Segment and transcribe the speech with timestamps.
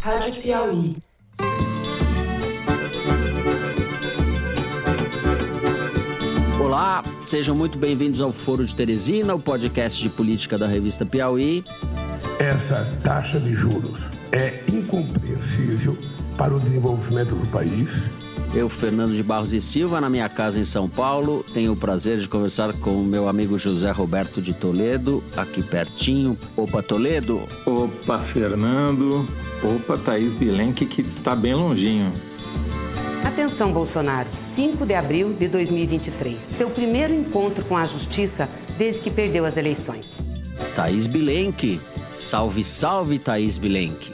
[0.00, 0.94] Rádio Piauí.
[6.60, 11.64] Olá, sejam muito bem-vindos ao Foro de Teresina, o podcast de política da revista Piauí.
[12.38, 14.00] Essa taxa de juros
[14.32, 15.98] é incompreensível
[16.36, 17.88] para o desenvolvimento do país.
[18.54, 22.18] Eu, Fernando de Barros e Silva, na minha casa em São Paulo, tenho o prazer
[22.18, 26.36] de conversar com o meu amigo José Roberto de Toledo, aqui pertinho.
[26.56, 27.42] Opa, Toledo!
[27.66, 29.28] Opa, Fernando!
[29.62, 32.12] Opa, Thaís Bilenque, que está bem longinho.
[33.24, 34.28] Atenção, Bolsonaro.
[34.54, 36.38] 5 de abril de 2023.
[36.56, 40.10] Seu primeiro encontro com a justiça desde que perdeu as eleições.
[40.74, 41.80] Thaís Bilenque.
[42.12, 44.12] Salve, salve, Thaís Bilenque.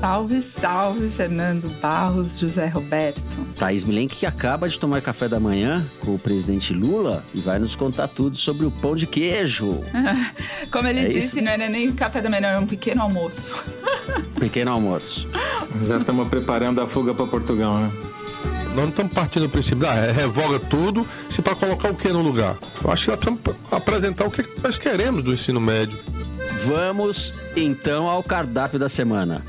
[0.00, 3.22] Salve, salve, Fernando Barros, José Roberto.
[3.58, 7.58] Thaís Bilenque que acaba de tomar café da manhã com o presidente Lula e vai
[7.58, 9.80] nos contar tudo sobre o pão de queijo.
[10.72, 11.42] Como ele É disse, isso?
[11.42, 13.64] não é nem café da manhã, é um pequeno almoço.
[14.40, 15.28] Pequeno almoço.
[15.86, 17.92] Já estamos preparando a fuga para Portugal, né?
[18.68, 22.22] Nós não estamos partindo do princípio, ah, revoga tudo, se para colocar o que no
[22.22, 22.56] lugar?
[22.82, 25.98] Eu acho que nós estamos pra apresentar o que nós queremos do ensino médio.
[26.66, 29.44] Vamos então ao cardápio da semana.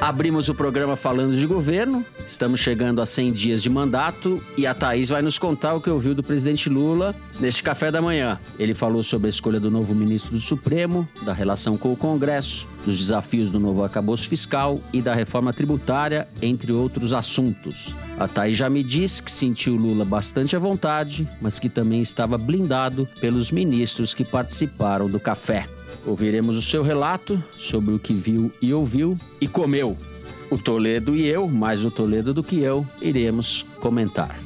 [0.00, 4.72] Abrimos o programa falando de governo, estamos chegando a 100 dias de mandato e a
[4.72, 8.40] Thaís vai nos contar o que ouviu do presidente Lula neste café da manhã.
[8.58, 12.66] Ele falou sobre a escolha do novo ministro do Supremo, da relação com o Congresso,
[12.86, 17.94] dos desafios do novo arcabouço fiscal e da reforma tributária, entre outros assuntos.
[18.18, 22.38] A Thaís já me disse que sentiu Lula bastante à vontade, mas que também estava
[22.38, 25.66] blindado pelos ministros que participaram do café.
[26.06, 29.96] Ouviremos o seu relato sobre o que viu e ouviu e comeu.
[30.50, 34.40] O Toledo e eu, mais o Toledo do que eu, iremos comentar.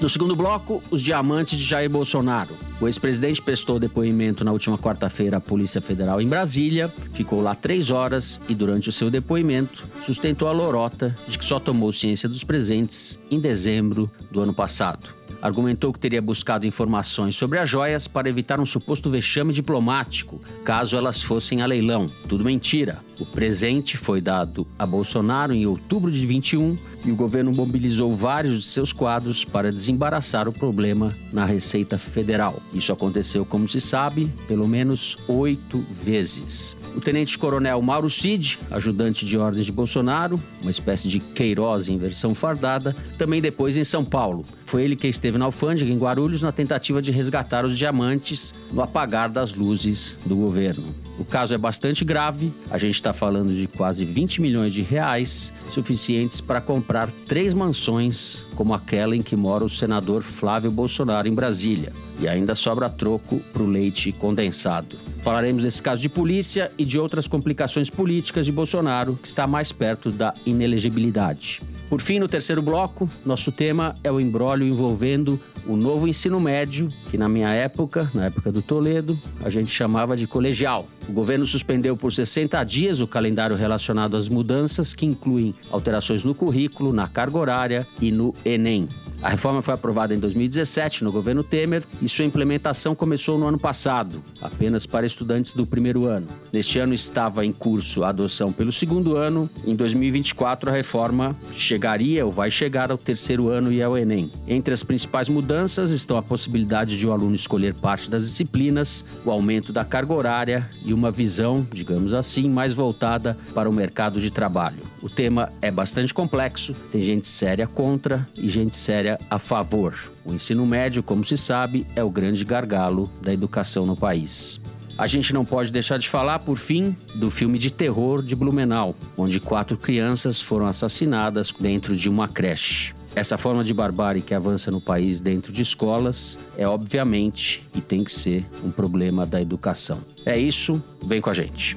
[0.00, 2.54] No segundo bloco, os diamantes de Jair Bolsonaro.
[2.80, 7.90] O ex-presidente prestou depoimento na última quarta-feira à Polícia Federal em Brasília, ficou lá três
[7.90, 12.42] horas e, durante o seu depoimento, sustentou a lorota de que só tomou ciência dos
[12.42, 15.20] presentes em dezembro do ano passado.
[15.42, 20.96] Argumentou que teria buscado informações sobre as joias para evitar um suposto vexame diplomático, caso
[20.96, 22.10] elas fossem a leilão.
[22.28, 22.98] Tudo mentira.
[23.18, 28.56] O presente foi dado a Bolsonaro em outubro de 21 e o governo mobilizou vários
[28.56, 32.60] de seus quadros para desembaraçar o problema na Receita Federal.
[32.72, 36.76] Isso aconteceu, como se sabe, pelo menos oito vezes.
[36.94, 42.34] O tenente-coronel Mauro Cid, ajudante de ordens de Bolsonaro, uma espécie de Queiroz em versão
[42.34, 44.44] fardada, também depois em São Paulo.
[44.70, 48.80] Foi ele que esteve na alfândega em Guarulhos na tentativa de resgatar os diamantes no
[48.80, 50.94] apagar das luzes do governo.
[51.18, 55.52] O caso é bastante grave, a gente está falando de quase 20 milhões de reais,
[55.70, 61.34] suficientes para comprar três mansões, como aquela em que mora o senador Flávio Bolsonaro em
[61.34, 61.92] Brasília.
[62.20, 64.96] E ainda sobra troco para o leite condensado.
[65.18, 69.72] Falaremos desse caso de polícia e de outras complicações políticas de Bolsonaro, que está mais
[69.72, 71.60] perto da inelegibilidade.
[71.90, 76.88] Por fim, no terceiro bloco, nosso tema é o embrólio envolvendo o novo ensino médio,
[77.10, 80.86] que na minha época, na época do Toledo, a gente chamava de colegial.
[81.08, 86.32] O governo suspendeu por 60 dias o calendário relacionado às mudanças, que incluem alterações no
[86.32, 88.88] currículo, na carga horária e no Enem.
[89.22, 93.58] A reforma foi aprovada em 2017 no governo Temer e sua implementação começou no ano
[93.58, 96.26] passado, apenas para estudantes do primeiro ano.
[96.50, 99.48] Neste ano estava em curso a adoção pelo segundo ano.
[99.66, 104.30] Em 2024 a reforma chegaria ou vai chegar ao terceiro ano e ao Enem.
[104.48, 109.30] Entre as principais mudanças estão a possibilidade de o aluno escolher parte das disciplinas, o
[109.30, 114.30] aumento da carga horária e uma visão, digamos assim, mais voltada para o mercado de
[114.30, 114.82] trabalho.
[115.02, 119.94] O tema é bastante complexo, tem gente séria contra e gente séria a favor.
[120.24, 124.60] O ensino médio, como se sabe, é o grande gargalo da educação no país.
[124.98, 128.94] A gente não pode deixar de falar, por fim, do filme de terror de Blumenau,
[129.16, 132.92] onde quatro crianças foram assassinadas dentro de uma creche.
[133.16, 138.04] Essa forma de barbárie que avança no país dentro de escolas é, obviamente, e tem
[138.04, 140.00] que ser um problema da educação.
[140.24, 141.76] É isso, vem com a gente.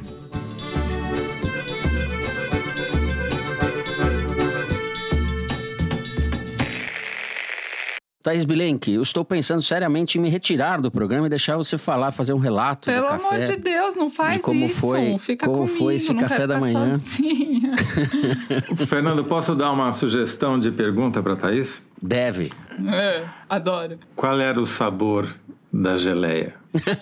[8.24, 12.14] Thaís Bilenque, eu estou pensando seriamente em me retirar do programa e deixar você falar,
[12.14, 14.80] fazer um relato Pelo do amor de Deus, não faz de como isso.
[14.80, 16.98] foi- Fica como comigo, foi esse não café quero da ficar manhã.
[16.98, 17.74] sozinha.
[18.88, 21.82] Fernando, posso dar uma sugestão de pergunta para Thaís?
[22.02, 22.52] Deve.
[22.92, 24.00] É, adoro.
[24.16, 25.28] Qual era o sabor
[25.72, 26.56] da geleia?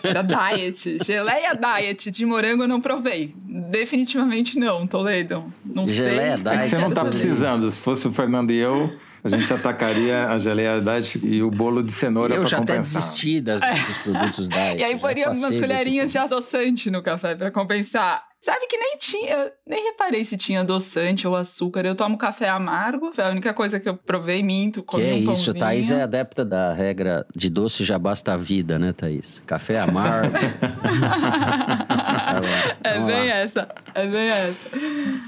[0.04, 0.98] Era diet.
[1.06, 3.34] Geleia diet de morango eu não provei.
[3.70, 5.46] Definitivamente não, Toledo.
[5.64, 6.44] Não Geleia sei.
[6.44, 7.10] diet, É que você não está saber.
[7.12, 7.70] precisando.
[7.72, 8.92] Se fosse o Fernando e eu,
[9.24, 12.74] a gente atacaria a geleia diet e o bolo de cenoura Eu para já até
[12.74, 13.02] compensar.
[13.02, 14.78] desisti das, dos produtos diet.
[14.82, 18.24] E aí já poria umas colherinhas de adoçante no café pra compensar.
[18.40, 21.86] Sabe que nem tinha, nem reparei se tinha adoçante ou açúcar.
[21.86, 25.14] Eu tomo café amargo, foi a única coisa que eu provei, minto, comi que é
[25.14, 25.60] um isso, pãozinho.
[25.60, 29.44] Thaís é adepta da regra de doce já basta a vida, né, Thaís?
[29.46, 30.36] Café amargo.
[32.84, 33.36] É Vamos bem lá.
[33.36, 34.60] essa, é bem essa.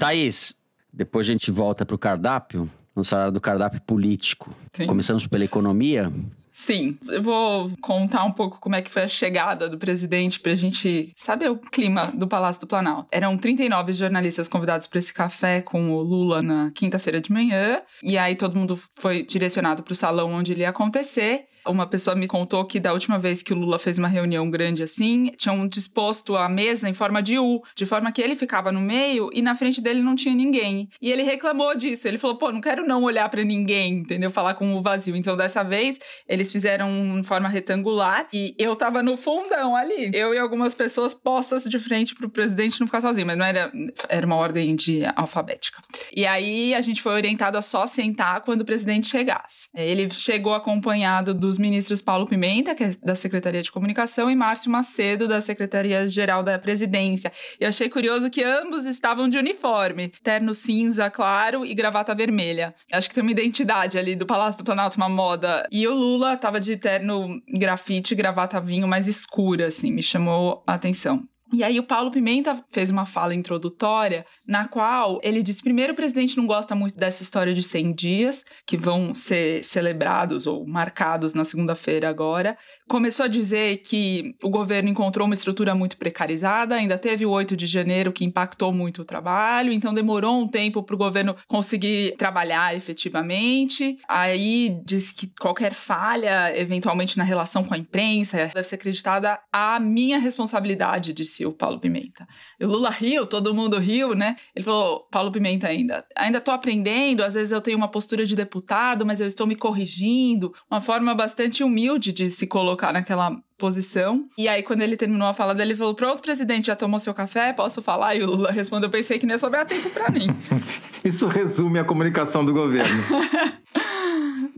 [0.00, 0.54] Thaís,
[0.92, 2.68] depois a gente volta pro cardápio.
[2.94, 4.54] Vamos falar do cardápio político.
[4.72, 4.86] Sim.
[4.86, 6.12] Começamos pela economia.
[6.54, 10.54] Sim, eu vou contar um pouco como é que foi a chegada do presidente pra
[10.54, 13.08] gente saber o clima do Palácio do Planalto.
[13.10, 18.16] Eram 39 jornalistas convidados para esse café com o Lula na quinta-feira de manhã, e
[18.16, 21.46] aí todo mundo foi direcionado pro salão onde ele ia acontecer.
[21.66, 24.82] Uma pessoa me contou que da última vez que o Lula fez uma reunião grande
[24.82, 28.82] assim, tinham disposto a mesa em forma de U, de forma que ele ficava no
[28.82, 30.88] meio e na frente dele não tinha ninguém.
[31.00, 32.06] E ele reclamou disso.
[32.06, 34.30] Ele falou: pô, não quero não olhar pra ninguém, entendeu?
[34.30, 35.16] Falar com o vazio.
[35.16, 35.98] Então dessa vez
[36.44, 40.10] eles fizeram em forma retangular e eu tava no fundão ali.
[40.12, 43.72] Eu e algumas pessoas postas de frente pro presidente não ficar sozinho, mas não era.
[44.08, 45.80] Era uma ordem de alfabética.
[46.14, 49.68] E aí a gente foi orientado a só sentar quando o presidente chegasse.
[49.74, 54.70] Ele chegou acompanhado dos ministros Paulo Pimenta, que é da Secretaria de Comunicação, e Márcio
[54.70, 57.32] Macedo, da Secretaria-Geral da Presidência.
[57.58, 62.74] E achei curioso que ambos estavam de uniforme, terno cinza claro e gravata vermelha.
[62.92, 65.66] Acho que tem uma identidade ali do Palácio do Planalto, uma moda.
[65.70, 70.74] E o Lula tava de terno grafite, gravata vinho mais escura, assim, me chamou a
[70.74, 71.28] atenção.
[71.54, 75.96] E aí o Paulo Pimenta fez uma fala introdutória na qual ele disse: primeiro, o
[75.96, 81.32] presidente não gosta muito dessa história de 100 dias, que vão ser celebrados ou marcados
[81.32, 82.58] na segunda-feira agora.
[82.88, 87.56] Começou a dizer que o governo encontrou uma estrutura muito precarizada, ainda teve o 8
[87.56, 92.16] de janeiro que impactou muito o trabalho, então demorou um tempo para o governo conseguir
[92.16, 93.96] trabalhar efetivamente.
[94.08, 99.78] Aí disse que qualquer falha, eventualmente na relação com a imprensa, deve ser acreditada à
[99.78, 102.26] minha responsabilidade, disse o Paulo Pimenta.
[102.60, 104.36] O Lula riu, todo mundo riu, né?
[104.54, 108.36] Ele falou, Paulo Pimenta ainda, ainda tô aprendendo, às vezes eu tenho uma postura de
[108.36, 110.52] deputado, mas eu estou me corrigindo.
[110.70, 114.26] Uma forma bastante humilde de se colocar naquela posição.
[114.36, 117.14] E aí, quando ele terminou a fala dele, ele falou: Pronto, presidente, já tomou seu
[117.14, 117.52] café?
[117.52, 118.14] Posso falar?
[118.14, 120.26] E o Lula respondeu: Pensei que não ia sobrar tempo pra mim.
[121.04, 122.90] Isso resume a comunicação do governo.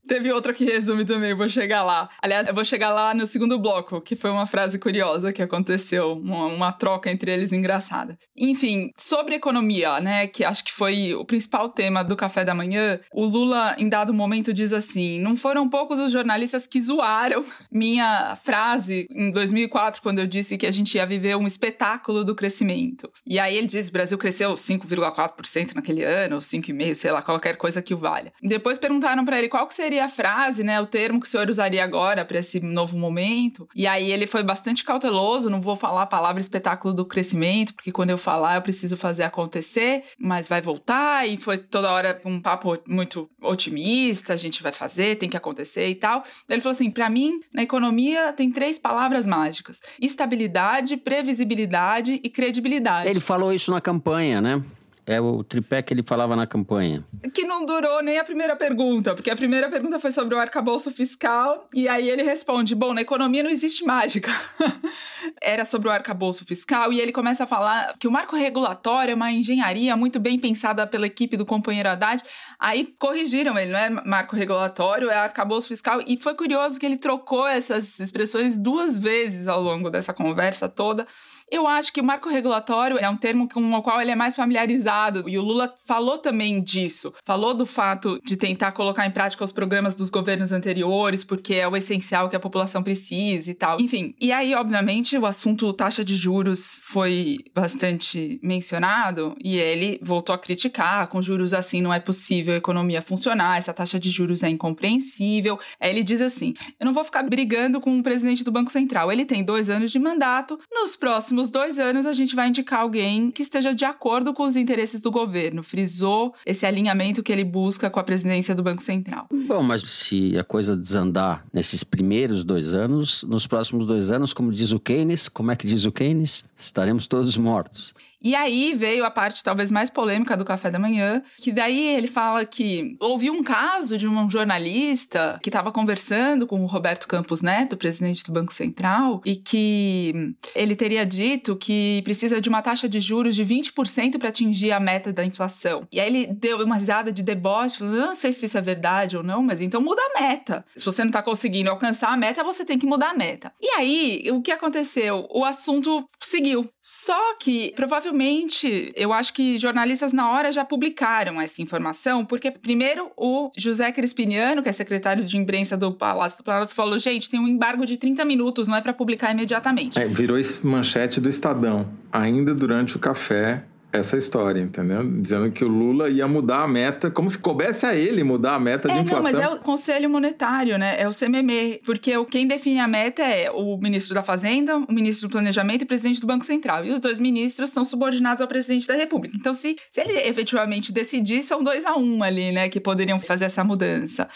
[0.06, 2.08] Teve outra que resume também, vou chegar lá.
[2.22, 6.12] Aliás, eu vou chegar lá no segundo bloco, que foi uma frase curiosa que aconteceu,
[6.12, 8.16] uma, uma troca entre eles engraçada.
[8.36, 13.00] Enfim, sobre economia, né, que acho que foi o principal tema do café da manhã,
[13.12, 18.36] o Lula, em dado momento, diz assim: não foram poucos os jornalistas que zoaram minha
[18.36, 23.10] frase em 2004, quando eu disse que a gente ia viver um espetáculo do crescimento.
[23.26, 27.56] E aí ele diz: o Brasil cresceu 5,4% naquele ano, ou 5,5%, sei lá, qualquer
[27.56, 28.32] coisa que o valha.
[28.42, 31.48] Depois perguntaram para ele qual que seria a frase, né, o termo que o senhor
[31.48, 33.68] usaria agora para esse novo momento.
[33.74, 37.92] E aí ele foi bastante cauteloso, não vou falar a palavra espetáculo do crescimento, porque
[37.92, 42.40] quando eu falar eu preciso fazer acontecer, mas vai voltar e foi toda hora um
[42.40, 46.22] papo muito otimista, a gente vai fazer, tem que acontecer e tal.
[46.48, 53.08] Ele falou assim, para mim, na economia tem três palavras mágicas: estabilidade, previsibilidade e credibilidade.
[53.08, 54.62] Ele falou isso na campanha, né?
[55.06, 57.06] É o tripé que ele falava na campanha.
[57.32, 60.90] Que não durou nem a primeira pergunta, porque a primeira pergunta foi sobre o arcabouço
[60.90, 64.32] fiscal, e aí ele responde: Bom, na economia não existe mágica.
[65.40, 69.14] Era sobre o arcabouço fiscal, e ele começa a falar que o marco regulatório é
[69.14, 72.20] uma engenharia muito bem pensada pela equipe do companheiro Haddad.
[72.58, 76.96] Aí corrigiram ele, não é marco regulatório, é arcabouço fiscal, e foi curioso que ele
[76.96, 81.06] trocou essas expressões duas vezes ao longo dessa conversa toda.
[81.50, 84.34] Eu acho que o marco regulatório é um termo com o qual ele é mais
[84.34, 85.28] familiarizado.
[85.28, 87.12] E o Lula falou também disso.
[87.24, 91.68] Falou do fato de tentar colocar em prática os programas dos governos anteriores, porque é
[91.68, 93.80] o essencial que a população precisa e tal.
[93.80, 100.34] Enfim, e aí, obviamente, o assunto taxa de juros foi bastante mencionado e ele voltou
[100.34, 101.06] a criticar.
[101.06, 105.58] Com juros assim não é possível a economia funcionar, essa taxa de juros é incompreensível.
[105.80, 109.12] Aí ele diz assim: eu não vou ficar brigando com o presidente do Banco Central.
[109.12, 110.58] Ele tem dois anos de mandato.
[110.72, 114.56] Nos próximos dois anos, a gente vai indicar alguém que esteja de acordo com os
[114.56, 115.62] interesses do governo.
[115.62, 119.26] Frisou esse alinhamento que ele busca com a presidência do Banco Central.
[119.30, 124.50] Bom, mas se a coisa desandar nesses primeiros dois anos, nos próximos dois anos, como
[124.52, 126.44] diz o Keynes, como é que diz o Keynes?
[126.58, 127.94] Estaremos todos mortos.
[128.26, 132.08] E aí veio a parte talvez mais polêmica do café da manhã, que daí ele
[132.08, 137.40] fala que houve um caso de um jornalista que estava conversando com o Roberto Campos
[137.40, 141.25] Neto, presidente do Banco Central, e que ele teria dito
[141.56, 145.86] que precisa de uma taxa de juros de 20% para atingir a meta da inflação.
[145.90, 149.16] E aí ele deu uma risada de deboche, falando: não sei se isso é verdade
[149.16, 150.64] ou não, mas então muda a meta.
[150.76, 153.52] Se você não está conseguindo alcançar a meta, você tem que mudar a meta.
[153.60, 155.26] E aí, o que aconteceu?
[155.30, 156.68] O assunto seguiu.
[156.82, 163.10] Só que, provavelmente, eu acho que jornalistas na hora já publicaram essa informação, porque primeiro
[163.16, 167.40] o José Crispiniano, que é secretário de imprensa do Palácio do Planalto, falou: gente, tem
[167.40, 169.98] um embargo de 30 minutos, não é para publicar imediatamente.
[169.98, 175.02] É, virou esse manchete do Estadão, ainda durante o café essa história, entendeu?
[175.20, 178.60] Dizendo que o Lula ia mudar a meta, como se coubesse a ele mudar a
[178.60, 179.32] meta é, de inflação.
[179.32, 181.00] Não, mas é o Conselho Monetário, né?
[181.00, 185.28] É o CMM, porque quem define a meta é o ministro da Fazenda, o ministro
[185.28, 186.84] do Planejamento e o presidente do Banco Central.
[186.84, 189.36] E os dois ministros são subordinados ao presidente da República.
[189.36, 193.46] Então, se, se ele efetivamente decidir, são dois a um ali, né, que poderiam fazer
[193.46, 194.28] essa mudança.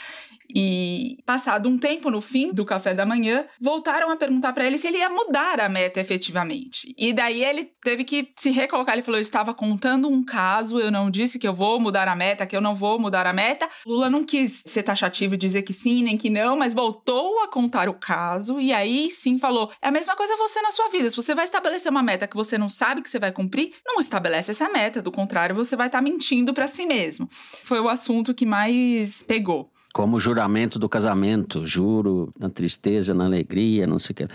[0.54, 4.78] E passado um tempo no fim do café da manhã, voltaram a perguntar para ele
[4.78, 6.94] se ele ia mudar a meta efetivamente.
[6.96, 8.94] E daí ele teve que se recolocar.
[8.94, 12.16] Ele falou: Eu estava contando um caso, eu não disse que eu vou mudar a
[12.16, 13.68] meta, que eu não vou mudar a meta.
[13.86, 17.48] Lula não quis ser taxativo e dizer que sim, nem que não, mas voltou a
[17.48, 21.08] contar o caso e aí sim falou: É a mesma coisa você na sua vida.
[21.08, 24.00] Se você vai estabelecer uma meta que você não sabe que você vai cumprir, não
[24.00, 25.02] estabelece essa meta.
[25.02, 27.28] Do contrário, você vai estar tá mentindo para si mesmo.
[27.30, 29.70] Foi o assunto que mais pegou.
[29.92, 34.28] Como o juramento do casamento, juro na tristeza, na alegria, não sei o que.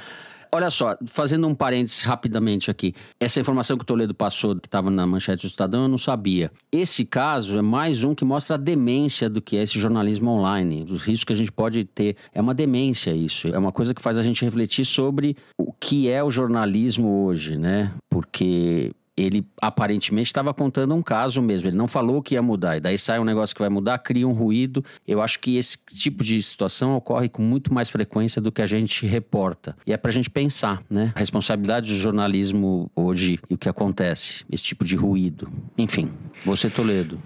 [0.55, 2.93] Olha só, fazendo um parênteses rapidamente aqui.
[3.19, 6.49] Essa informação que o Toledo passou, que estava na manchete do Estadão, eu não sabia.
[6.71, 10.85] Esse caso é mais um que mostra a demência do que é esse jornalismo online.
[10.89, 12.15] Os riscos que a gente pode ter.
[12.33, 13.49] É uma demência isso.
[13.49, 17.57] É uma coisa que faz a gente refletir sobre o que é o jornalismo hoje,
[17.57, 17.91] né?
[18.09, 21.69] Porque ele aparentemente estava contando um caso mesmo.
[21.69, 22.77] Ele não falou que ia mudar.
[22.77, 24.83] E daí sai um negócio que vai mudar, cria um ruído.
[25.07, 28.65] Eu acho que esse tipo de situação ocorre com muito mais frequência do que a
[28.65, 29.75] gente reporta.
[29.85, 31.13] E é para a gente pensar, né?
[31.15, 34.43] A responsabilidade do jornalismo hoje e o que acontece.
[34.51, 35.49] Esse tipo de ruído.
[35.77, 36.11] Enfim,
[36.45, 37.19] você, Toledo.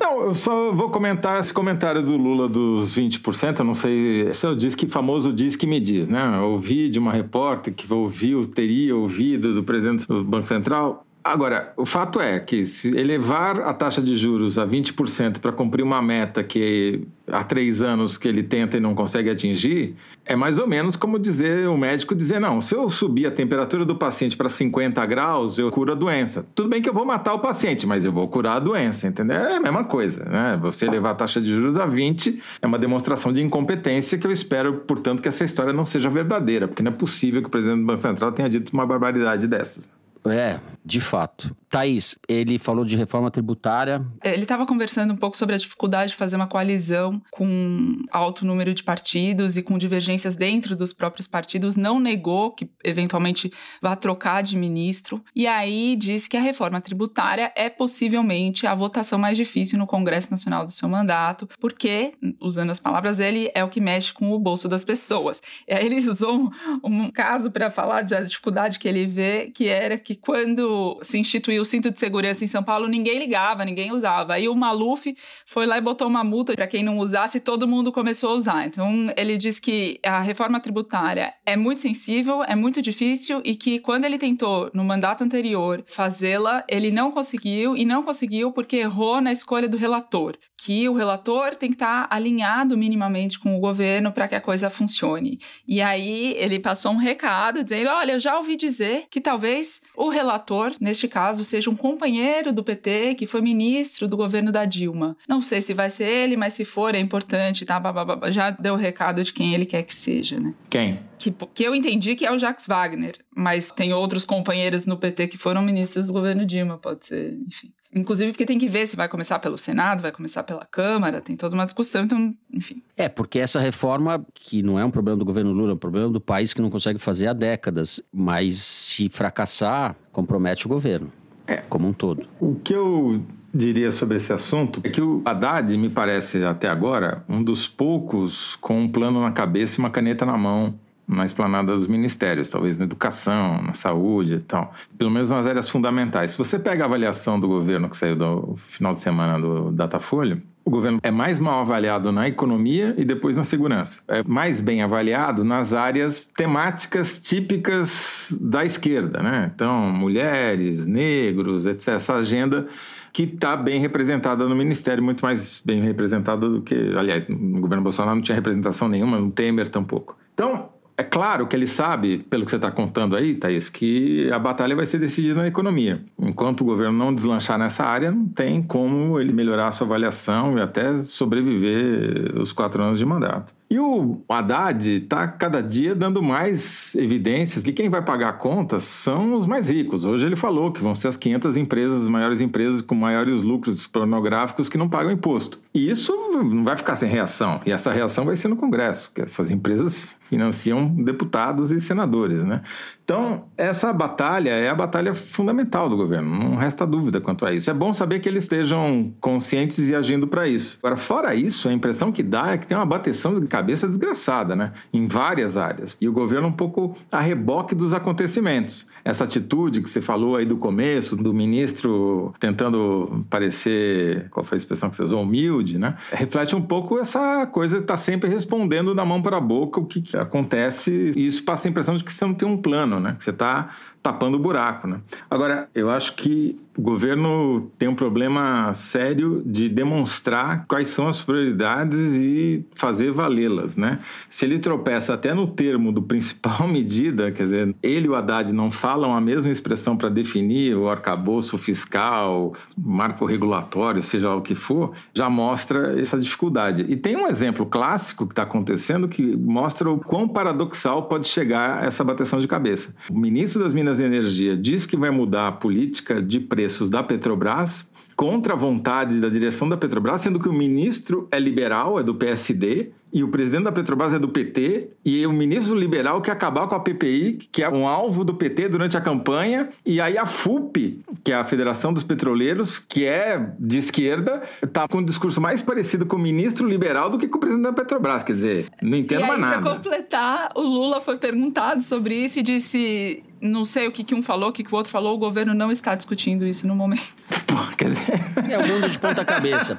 [0.00, 3.60] Não, eu só vou comentar esse comentário do Lula dos 20%.
[3.60, 6.38] Eu não sei, esse é diz que famoso diz que me diz, né?
[6.38, 11.06] Eu ouvi de uma repórter que ouviu, teria ouvido do presidente do Banco Central.
[11.24, 15.82] Agora, o fato é que se elevar a taxa de juros a 20% para cumprir
[15.82, 19.94] uma meta que há três anos que ele tenta e não consegue atingir,
[20.26, 23.84] é mais ou menos como dizer o médico dizer, não, se eu subir a temperatura
[23.84, 26.44] do paciente para 50 graus, eu curo a doença.
[26.56, 29.36] Tudo bem que eu vou matar o paciente, mas eu vou curar a doença, entendeu?
[29.36, 30.58] É a mesma coisa, né?
[30.60, 34.32] Você elevar a taxa de juros a 20 é uma demonstração de incompetência que eu
[34.32, 37.80] espero, portanto, que essa história não seja verdadeira, porque não é possível que o presidente
[37.80, 40.01] do Banco Central tenha dito uma barbaridade dessas.
[40.24, 41.54] É, de fato.
[41.68, 44.04] Thaís, ele falou de reforma tributária.
[44.22, 48.74] Ele estava conversando um pouco sobre a dificuldade de fazer uma coalizão com alto número
[48.74, 51.74] de partidos e com divergências dentro dos próprios partidos.
[51.74, 53.50] Não negou que eventualmente
[53.80, 55.24] vá trocar de ministro.
[55.34, 60.30] E aí disse que a reforma tributária é possivelmente a votação mais difícil no Congresso
[60.30, 64.38] Nacional do seu mandato, porque, usando as palavras dele, é o que mexe com o
[64.38, 65.40] bolso das pessoas.
[65.66, 66.50] E aí ele usou um,
[66.84, 71.62] um caso para falar da dificuldade que ele vê, que era que quando se instituiu
[71.62, 74.34] o cinto de segurança em São Paulo, ninguém ligava, ninguém usava.
[74.34, 75.14] Aí o Maluf
[75.46, 78.34] foi lá e botou uma multa para quem não usasse e todo mundo começou a
[78.34, 78.66] usar.
[78.66, 83.78] Então ele diz que a reforma tributária é muito sensível, é muito difícil e que
[83.78, 89.20] quando ele tentou, no mandato anterior, fazê-la, ele não conseguiu e não conseguiu porque errou
[89.20, 90.36] na escolha do relator.
[90.64, 94.70] Que o relator tem que estar alinhado minimamente com o governo para que a coisa
[94.70, 95.38] funcione.
[95.66, 100.08] E aí ele passou um recado dizendo: olha, eu já ouvi dizer que talvez o
[100.08, 105.16] relator, neste caso, seja um companheiro do PT que foi ministro do governo da Dilma.
[105.28, 107.80] Não sei se vai ser ele, mas se for, é importante, tá?
[108.28, 110.54] Já deu o recado de quem ele quer que seja, né?
[110.68, 110.98] Quem?
[111.16, 115.28] Que, que eu entendi que é o Jacques Wagner, mas tem outros companheiros no PT
[115.28, 117.72] que foram ministros do governo Dilma, pode ser, enfim.
[117.94, 121.36] Inclusive porque tem que ver se vai começar pelo Senado, vai começar pela Câmara, tem
[121.36, 122.82] toda uma discussão, então, enfim.
[122.96, 126.08] É, porque essa reforma, que não é um problema do governo Lula, é um problema
[126.08, 131.12] do país que não consegue fazer há décadas, mas se fracassar, compromete o governo,
[131.46, 131.58] é.
[131.68, 132.26] como um todo.
[132.40, 133.22] O que eu
[133.52, 138.56] diria sobre esse assunto é que o Haddad, me parece até agora, um dos poucos
[138.56, 140.74] com um plano na cabeça e uma caneta na mão
[141.06, 145.68] na esplanada dos ministérios, talvez na educação, na saúde e tal, pelo menos nas áreas
[145.68, 146.32] fundamentais.
[146.32, 150.40] Se você pega a avaliação do governo que saiu do final de semana do Datafolha,
[150.64, 154.00] o governo é mais mal avaliado na economia e depois na segurança.
[154.06, 159.50] É mais bem avaliado nas áreas temáticas típicas da esquerda, né?
[159.52, 161.88] Então, mulheres, negros, etc.
[161.94, 162.68] Essa agenda
[163.12, 167.82] que está bem representada no Ministério, muito mais bem representada do que, aliás, no governo
[167.82, 170.16] Bolsonaro não tinha representação nenhuma, no Temer tampouco.
[170.32, 170.70] Então,
[171.02, 174.76] é claro que ele sabe, pelo que você está contando aí, Thaís, que a batalha
[174.76, 176.00] vai ser decidida na economia.
[176.16, 180.56] Enquanto o governo não deslanchar nessa área, não tem como ele melhorar a sua avaliação
[180.56, 183.52] e até sobreviver os quatro anos de mandato.
[183.68, 188.78] E o Haddad está cada dia dando mais evidências que quem vai pagar a conta
[188.78, 190.04] são os mais ricos.
[190.04, 193.86] Hoje ele falou que vão ser as 500 empresas, as maiores empresas com maiores lucros
[193.86, 195.58] pornográficos que não pagam imposto.
[195.72, 196.12] E isso
[196.44, 197.62] não vai ficar sem reação.
[197.64, 202.62] E essa reação vai ser no Congresso, que essas empresas financiam deputados e senadores, né?
[203.04, 207.70] Então, essa batalha é a batalha fundamental do governo, não resta dúvida quanto a isso.
[207.70, 210.78] É bom saber que eles estejam conscientes e agindo para isso.
[210.78, 214.56] Agora, fora isso, a impressão que dá é que tem uma bateção de cabeça desgraçada,
[214.56, 214.72] né?
[214.90, 215.94] Em várias áreas.
[216.00, 218.86] E o governo um pouco a reboque dos acontecimentos.
[219.04, 224.60] Essa atitude que você falou aí do começo, do ministro tentando parecer, qual foi a
[224.60, 225.96] expressão que você usou, humilde, né?
[226.10, 229.80] Reflete um pouco essa coisa de estar tá sempre respondendo da mão para a boca
[229.80, 231.12] o que, que acontece.
[231.16, 233.14] E isso passa a impressão de que você não tem um plano, né?
[233.16, 233.70] Que você está
[234.02, 235.00] tapando o buraco, né?
[235.30, 241.20] Agora, eu acho que o governo tem um problema sério de demonstrar quais são as
[241.20, 243.98] prioridades e fazer valê-las, né?
[244.30, 248.52] Se ele tropeça até no termo do principal medida, quer dizer, ele e o Haddad
[248.52, 254.42] não falam a mesma expressão para definir o arcabouço fiscal, marco regulatório, seja lá o
[254.42, 256.86] que for, já mostra essa dificuldade.
[256.88, 261.84] E tem um exemplo clássico que está acontecendo que mostra o quão paradoxal pode chegar
[261.84, 262.94] essa bateção de cabeça.
[263.10, 267.02] O ministro das Minas Minas Energia diz que vai mudar a política de preços da
[267.02, 272.02] Petrobras contra a vontade da direção da Petrobras, sendo que o ministro é liberal, é
[272.02, 276.32] do PSD, e o presidente da Petrobras é do PT, e o ministro liberal quer
[276.32, 280.16] acabar com a PPI, que é um alvo do PT durante a campanha, e aí
[280.16, 285.04] a FUP, que é a Federação dos Petroleiros, que é de esquerda, está com um
[285.04, 288.32] discurso mais parecido com o ministro liberal do que com o presidente da Petrobras, quer
[288.32, 289.62] dizer, não entendo e aí, mais nada.
[289.62, 294.14] Para completar, o Lula foi perguntado sobre isso e disse não sei o que, que
[294.14, 296.76] um falou, o que, que o outro falou, o governo não está discutindo isso no
[296.76, 297.14] momento.
[297.46, 298.22] Pô, quer dizer...
[298.48, 299.76] É o mundo de ponta cabeça.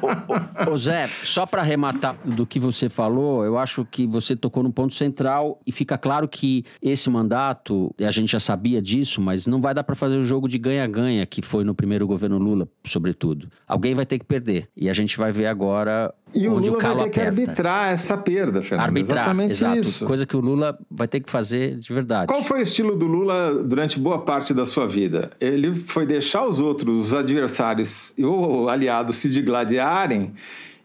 [0.00, 4.62] ô, ô, Zé, só para arrematar do que você falou, eu acho que você tocou
[4.62, 9.46] no ponto central e fica claro que esse mandato, a gente já sabia disso, mas
[9.46, 12.68] não vai dar para fazer o jogo de ganha-ganha que foi no primeiro governo Lula,
[12.84, 13.50] sobretudo.
[13.66, 14.68] Alguém vai ter que perder.
[14.76, 17.10] E a gente vai ver agora e onde o Lula o vai ter aperta.
[17.10, 18.86] que arbitrar essa perda, Fernando.
[18.86, 19.78] Arbitrar, Exatamente exato.
[19.78, 20.04] isso.
[20.04, 22.26] Coisa que o Lula vai ter que fazer de verdade.
[22.26, 25.30] Qual foi o estilo do Lula durante boa parte da sua vida?
[25.40, 30.34] Ele foi deixar os outros, os adversários ou aliados se digladiarem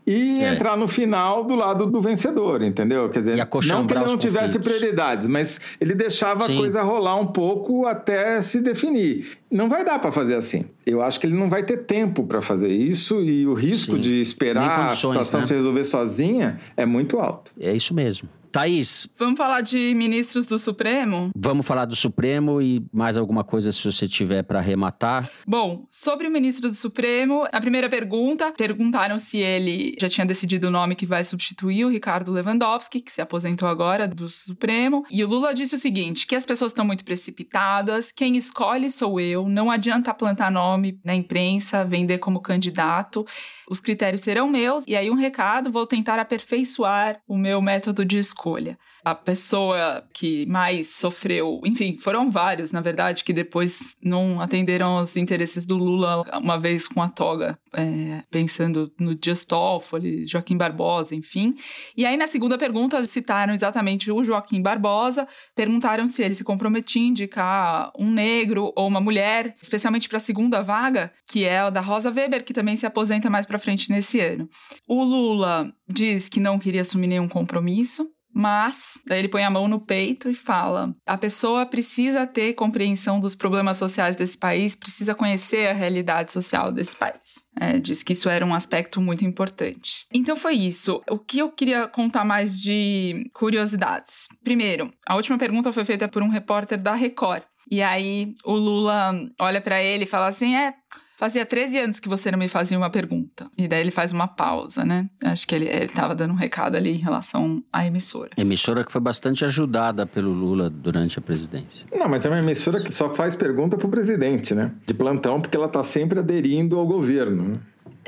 [0.06, 0.54] e é.
[0.54, 3.10] entrar no final do lado do vencedor, entendeu?
[3.10, 3.38] Quer dizer,
[3.68, 6.56] não que ele não tivesse prioridades, mas ele deixava Sim.
[6.56, 9.38] a coisa rolar um pouco até se definir.
[9.50, 10.66] Não vai dar para fazer assim.
[10.86, 14.02] Eu acho que ele não vai ter tempo para fazer isso e o risco Sim.
[14.02, 15.46] de esperar a situação né?
[15.46, 17.52] se resolver sozinha é muito alto.
[17.60, 18.28] É isso mesmo.
[18.52, 19.08] Thaís.
[19.18, 21.32] Vamos falar de ministros do Supremo?
[21.36, 25.30] Vamos falar do Supremo e mais alguma coisa se você tiver para arrematar.
[25.48, 30.68] Bom, sobre o ministro do Supremo, a primeira pergunta, perguntaram se ele já tinha decidido
[30.68, 35.06] o nome que vai substituir o Ricardo Lewandowski, que se aposentou agora do Supremo.
[35.10, 39.20] E o Lula disse o seguinte, que as pessoas estão muito precipitadas, quem escolhe sou
[39.20, 43.26] eu, não adianta plantar nome na imprensa, vender como candidato
[43.72, 48.20] os critérios serão meus, e aí um recado, vou tentar aperfeiçoar o meu método de
[48.20, 54.98] escolha a pessoa que mais sofreu, enfim, foram vários, na verdade, que depois não atenderam
[54.98, 60.58] aos interesses do Lula uma vez com a toga, é, pensando no Dias Toffoli, Joaquim
[60.58, 61.56] Barbosa, enfim.
[61.98, 67.02] E aí, na segunda pergunta, citaram exatamente o Joaquim Barbosa, perguntaram se ele se comprometia
[67.02, 71.70] a indicar um negro ou uma mulher, especialmente para a segunda vaga, que é a
[71.70, 74.48] da Rosa Weber, que também se aposenta mais para frente nesse ano.
[74.88, 79.68] O Lula diz que não queria assumir nenhum compromisso, mas, daí ele põe a mão
[79.68, 85.14] no peito e fala: a pessoa precisa ter compreensão dos problemas sociais desse país, precisa
[85.14, 87.46] conhecer a realidade social desse país.
[87.60, 90.06] É, diz que isso era um aspecto muito importante.
[90.14, 91.02] Então foi isso.
[91.10, 94.28] O que eu queria contar mais de curiosidades?
[94.44, 97.44] Primeiro, a última pergunta foi feita por um repórter da Record.
[97.70, 100.74] E aí o Lula olha para ele e fala assim: é.
[101.22, 103.46] Fazia 13 anos que você não me fazia uma pergunta.
[103.56, 105.08] E daí ele faz uma pausa, né?
[105.24, 108.32] Acho que ele, estava dando um recado ali em relação à emissora.
[108.36, 111.86] Emissora que foi bastante ajudada pelo Lula durante a presidência.
[111.96, 114.72] Não, mas é uma emissora que só faz pergunta pro presidente, né?
[114.84, 117.50] De plantão, porque ela está sempre aderindo ao governo.
[117.50, 117.60] Né?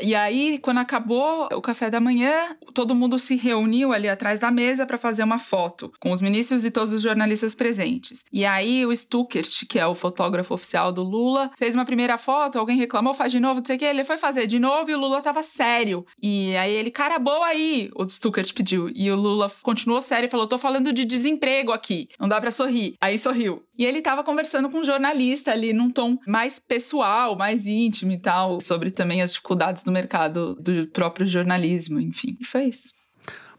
[0.04, 2.34] E aí, quando acabou o café da manhã,
[2.74, 6.66] todo mundo se reuniu ali atrás da mesa para fazer uma foto com os ministros
[6.66, 8.26] e todos os jornalistas presentes.
[8.30, 12.60] E aí, o Stuckert, que é o fotógrafo oficial do Lula, fez uma primeira foto,
[12.60, 14.94] alguém reclamou, faz de novo, não sei o que, ele foi fazer de novo e
[14.94, 16.06] o Lula tava sério.
[16.22, 18.92] E aí ele, cara, boa aí, o Stuckert pediu.
[18.94, 22.52] E o Lula continuou sério e falou: tô falando de desemprego aqui, não dá para
[22.52, 22.96] sorrir.
[23.00, 23.64] Aí sorriu.
[23.78, 28.20] E ele tava conversando com um jornalista ali num tom mais pessoal, mais íntimo e
[28.20, 32.38] tal, sobre também as dificuldades do mercado do próprio jornalismo, enfim.
[32.40, 32.94] E foi isso.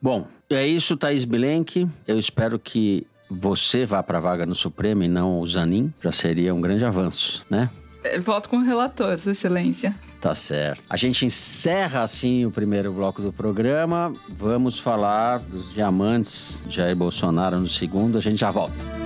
[0.01, 1.89] Bom, é isso, Thaís Bilenque.
[2.07, 5.93] Eu espero que você vá para a vaga no Supremo e não o Zanin.
[6.03, 7.71] Já seria um grande avanço, né?
[8.05, 9.95] É, voto com o relator, Sua Excelência.
[10.21, 10.83] Tá certo.
[10.89, 14.13] A gente encerra assim o primeiro bloco do programa.
[14.29, 18.17] Vamos falar dos diamantes Jair Bolsonaro no segundo.
[18.17, 19.04] A gente já volta.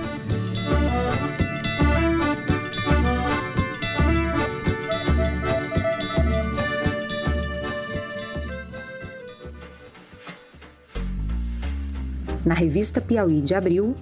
[12.45, 13.93] Na revista Piauí de abril,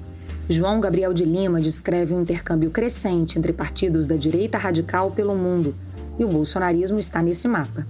[0.47, 5.75] João Gabriel de Lima descreve um intercâmbio crescente entre partidos da direita radical pelo mundo,
[6.17, 7.85] e o bolsonarismo está nesse mapa.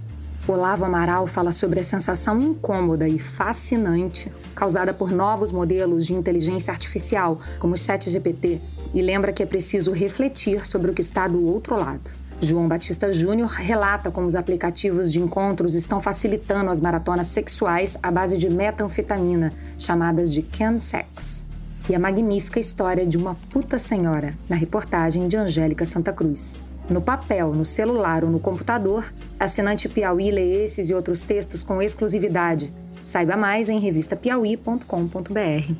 [0.52, 6.72] Olavo Amaral fala sobre a sensação incômoda e fascinante causada por novos modelos de inteligência
[6.72, 8.60] artificial, como o ChatGPT,
[8.94, 12.10] e lembra que é preciso refletir sobre o que está do outro lado.
[12.40, 18.10] João Batista Júnior relata como os aplicativos de encontros estão facilitando as maratonas sexuais à
[18.10, 21.46] base de metanfetamina, chamadas de chemsex.
[21.90, 26.56] E a magnífica história de uma puta senhora, na reportagem de Angélica Santa Cruz.
[26.88, 29.04] No papel, no celular ou no computador,
[29.38, 32.72] assinante Piauí lê esses e outros textos com exclusividade.
[33.02, 35.74] Saiba mais em revistapiauí.com.br.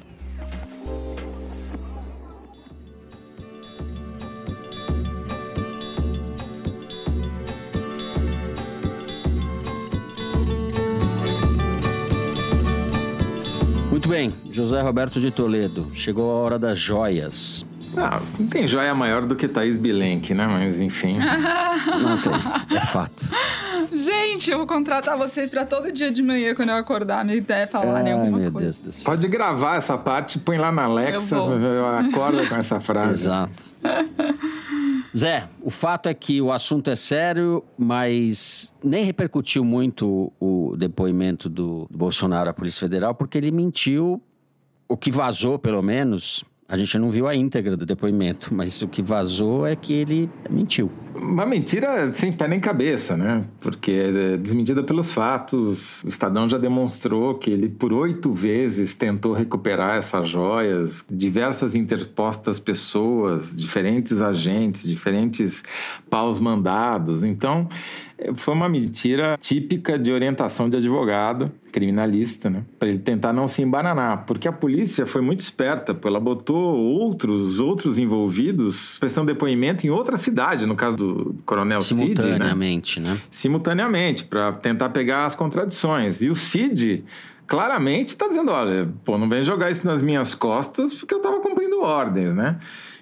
[13.91, 15.91] Muito bem, José Roberto de Toledo.
[15.95, 17.67] Chegou a hora das joias.
[17.97, 20.47] Ah, não tem joia maior do que Thaís Bilenque, né?
[20.47, 21.17] Mas enfim.
[22.03, 23.25] Não tem, é fato.
[23.93, 27.67] Gente, eu vou contratar vocês pra todo dia de manhã, quando eu acordar, me der
[27.67, 28.67] falarem Ai, alguma meu coisa.
[28.67, 29.13] Deus do céu.
[29.13, 31.37] Pode gravar essa parte, põe lá na Alexa,
[32.09, 33.11] acorda com essa frase.
[33.23, 33.63] Exato.
[35.17, 41.49] Zé, o fato é que o assunto é sério, mas nem repercutiu muito o depoimento
[41.49, 44.23] do Bolsonaro à Polícia Federal, porque ele mentiu.
[44.91, 48.89] O que vazou, pelo menos, a gente não viu a íntegra do depoimento, mas o
[48.89, 50.93] que vazou é que ele mentiu.
[51.15, 53.47] Uma mentira sem pé nem cabeça, né?
[53.59, 56.05] Porque é desmentida pelos fatos.
[56.05, 61.05] O Estadão já demonstrou que ele, por oito vezes, tentou recuperar essas joias.
[61.11, 65.65] Diversas interpostas pessoas, diferentes agentes, diferentes
[66.11, 67.25] paus mandados.
[67.25, 67.67] Então,
[68.35, 72.65] foi uma mentira típica de orientação de advogado, criminalista, né?
[72.79, 74.25] Para ele tentar não se embananar.
[74.27, 80.17] Porque a polícia foi muito esperta, ela botou outros, outros envolvidos prestando depoimento em outra
[80.17, 82.07] cidade, no caso do Coronel Cid, né?
[82.07, 83.19] Simultaneamente, né?
[83.31, 86.23] simultaneamente para tentar pegar as contradições.
[86.23, 87.05] E o Cid
[87.47, 91.41] claramente está dizendo: olha, pô, não vem jogar isso nas minhas costas porque eu estava
[91.41, 92.59] cumprindo ordens, né?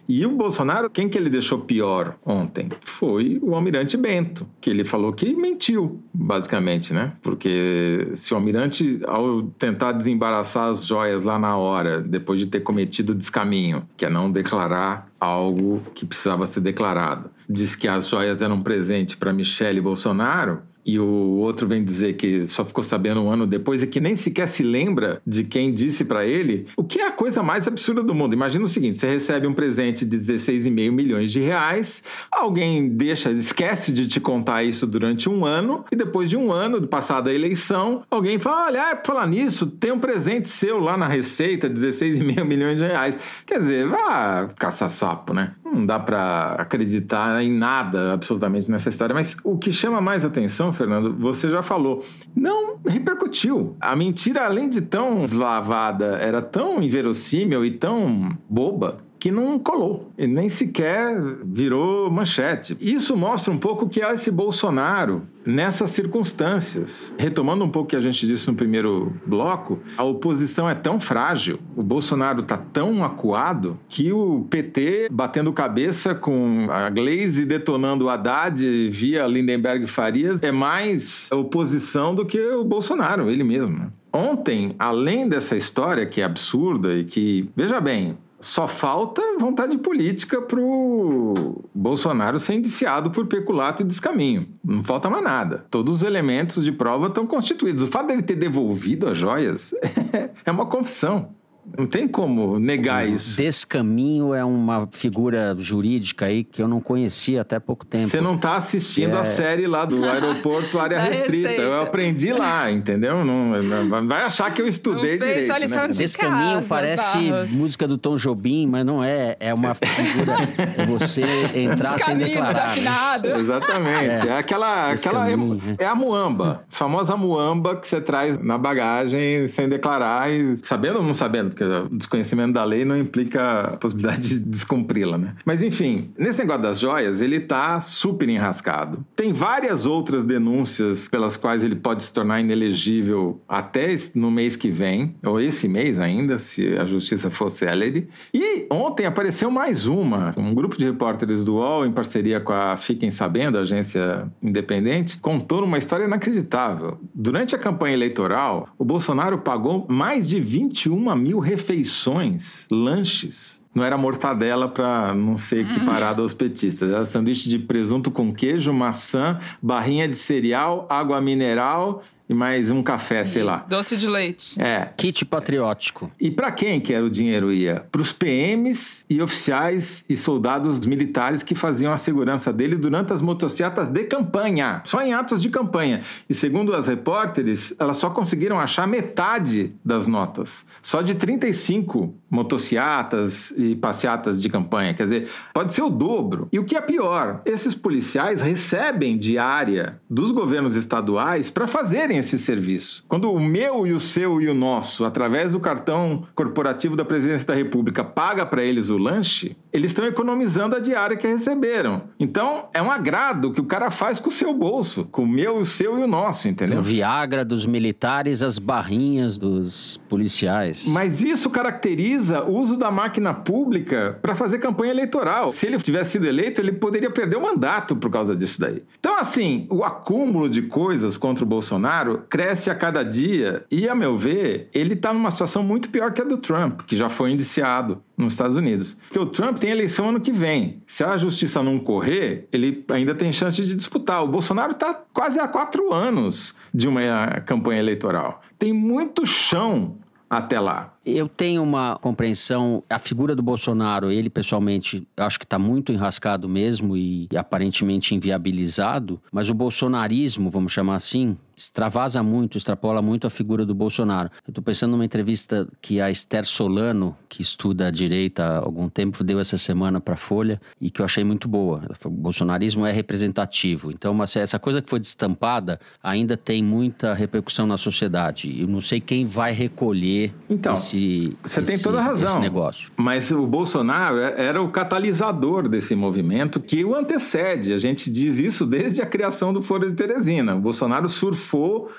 [0.09, 2.69] E o Bolsonaro, quem que ele deixou pior ontem?
[2.83, 7.13] Foi o Almirante Bento, que ele falou que mentiu, basicamente, né?
[7.23, 12.61] Porque se o Almirante, ao tentar desembaraçar as joias lá na hora, depois de ter
[12.61, 18.09] cometido o descaminho, que é não declarar algo que precisava ser declarado, diz que as
[18.09, 22.85] joias eram um presente para Michele Bolsonaro, e o outro vem dizer que só ficou
[22.85, 26.67] sabendo um ano depois e que nem sequer se lembra de quem disse para ele,
[26.77, 28.35] o que é a coisa mais absurda do mundo.
[28.35, 33.93] Imagina o seguinte: você recebe um presente de 16,5 milhões de reais, alguém deixa, esquece
[33.93, 38.03] de te contar isso durante um ano, e depois de um ano, passada a eleição,
[38.09, 42.45] alguém fala: olha, ah, por falar nisso, tem um presente seu lá na Receita, 16,5
[42.47, 43.19] milhões de reais.
[43.45, 45.53] Quer dizer, vá caçar sapo, né?
[45.65, 49.15] Não dá para acreditar em nada absolutamente nessa história.
[49.15, 53.77] Mas o que chama mais atenção, Fernando, você já falou, não repercutiu.
[53.81, 60.13] A mentira, além de tão deslavada, era tão inverossímil e tão boba que não colou,
[60.19, 62.77] e nem sequer virou manchete.
[62.81, 67.15] Isso mostra um pouco que é esse Bolsonaro nessas circunstâncias.
[67.17, 70.99] Retomando um pouco o que a gente disse no primeiro bloco, a oposição é tão
[70.99, 78.07] frágil, o Bolsonaro está tão acuado, que o PT batendo cabeça com a Glaze detonando
[78.07, 83.93] o Haddad via Lindenberg Farias é mais oposição do que o Bolsonaro, ele mesmo.
[84.13, 90.41] Ontem, além dessa história que é absurda e que, veja bem, só falta vontade política
[90.41, 94.49] para o Bolsonaro ser indiciado por peculato e descaminho.
[94.65, 95.67] Não falta mais nada.
[95.71, 97.83] Todos os elementos de prova estão constituídos.
[97.83, 99.75] O fato dele ter devolvido as joias
[100.45, 101.31] é uma confissão.
[101.77, 103.37] Não tem como negar isso.
[103.37, 108.07] Descaminho é uma figura jurídica aí que eu não conhecia até pouco tempo.
[108.09, 109.21] Você não está assistindo É.
[109.21, 111.49] a série lá do aeroporto área restrita.
[111.49, 111.63] Receita.
[111.63, 113.25] Eu aprendi lá, entendeu?
[113.25, 115.71] Não, não- vai achar que eu estudei Não fez direito.
[115.71, 115.89] né?
[115.89, 117.53] de Descaminho casa, parece Barros.
[117.53, 119.37] música do Tom Jobim, mas não é.
[119.41, 120.37] É uma figura.
[120.79, 121.23] é você
[121.55, 122.53] entrar sem Descaminho, declarar.
[122.55, 122.63] né?
[122.75, 123.29] desafinado.
[123.29, 124.29] Exatamente.
[124.29, 124.93] É, aquela.
[124.93, 126.65] Esse aquela caminho, é, é a muamba.
[126.71, 131.56] A famosa muamba que você traz na bagagem sem declarar, e, sabendo ou não sabendo,
[131.57, 135.35] porque o desconhecimento da lei não implica a possibilidade de descumpri-la, né?
[135.45, 139.05] Mas enfim, nesse negócio das joias, ele tá super enrascado.
[139.17, 144.69] Tem várias outras denúncias pelas quais ele pode se tornar inelegível até no mês que
[144.69, 148.09] vem, ou esse mês ainda, se a justiça for célere.
[148.35, 150.35] E ontem apareceu mais uma.
[150.37, 155.19] Um grupo de repórteres do UOL, em parceria com a Fiquem Sabendo, a agência independente,
[155.19, 156.99] contou uma história inacreditável.
[157.15, 163.63] Durante a campanha eleitoral, o Bolsonaro pagou mais de 21 mil refeições, lanches.
[163.73, 166.91] Não era mortadela para não ser equiparado aos petistas.
[166.91, 172.83] Era sanduíche de presunto com queijo, maçã, barrinha de cereal, água mineral e mais um
[172.83, 173.65] café, sei lá.
[173.69, 174.61] Doce de leite.
[174.61, 176.11] É, Kit patriótico.
[176.21, 177.87] e para quem que era o dinheiro ia?
[177.91, 183.23] Para os PMs e oficiais e soldados militares que faziam a segurança dele durante as
[183.23, 186.03] motocicletas de campanha, só em atos de campanha.
[186.29, 193.53] E segundo as repórteres, elas só conseguiram achar metade das notas, só de 35 motocicletas
[193.57, 194.95] e passeatas de campanha.
[194.95, 196.49] Quer dizer, pode ser o dobro.
[196.53, 202.39] E o que é pior, esses policiais recebem diária dos governos estaduais para fazerem esse
[202.39, 203.05] serviço.
[203.09, 207.47] Quando o meu e o seu e o nosso, através do cartão corporativo da Presidência
[207.47, 212.03] da República, paga para eles o lanche, eles estão economizando a diária que receberam.
[212.19, 215.59] Então, é um agrado que o cara faz com o seu bolso, com o meu,
[215.59, 216.79] o seu e o nosso, entendeu?
[216.79, 220.87] O Viagra dos militares, as barrinhas dos policiais.
[220.89, 225.51] Mas isso caracteriza o uso da máquina pública para fazer campanha eleitoral.
[225.51, 228.83] Se ele tivesse sido eleito, ele poderia perder o mandato por causa disso daí.
[228.99, 233.95] Então, assim, o acúmulo de coisas contra o Bolsonaro cresce a cada dia e, a
[233.95, 237.33] meu ver, ele está numa situação muito pior que a do Trump, que já foi
[237.33, 238.97] indiciado nos Estados Unidos.
[239.09, 240.83] Porque o Trump tem eleição ano que vem.
[240.87, 244.25] Se a justiça não correr, ele ainda tem chance de disputar.
[244.25, 248.43] O Bolsonaro está quase há quatro anos de uma campanha eleitoral.
[248.59, 249.97] Tem muito chão
[250.29, 250.93] até lá.
[251.05, 256.49] Eu tenho uma compreensão, a figura do Bolsonaro, ele pessoalmente, acho que está muito enrascado
[256.49, 263.31] mesmo e aparentemente inviabilizado, mas o bolsonarismo, vamos chamar assim, extravasa muito, extrapola muito a
[263.31, 264.31] figura do Bolsonaro.
[264.47, 268.89] Eu estou pensando numa entrevista que a Esther Solano, que estuda a direita há algum
[268.89, 271.83] tempo, deu essa semana para a Folha e que eu achei muito boa.
[272.05, 273.91] O bolsonarismo é representativo.
[273.91, 278.61] Então, essa coisa que foi destampada ainda tem muita repercussão na sociedade.
[278.61, 282.39] Eu não sei quem vai recolher Então, esse, Você tem esse- toda a razão.
[282.41, 282.91] negócio.
[282.97, 287.73] Mas o Bolsonaro é- era o catalisador desse movimento que o antecede.
[287.73, 290.55] A gente diz isso desde a criação do Foro de Teresina.
[290.55, 291.46] O Bolsonaro surfou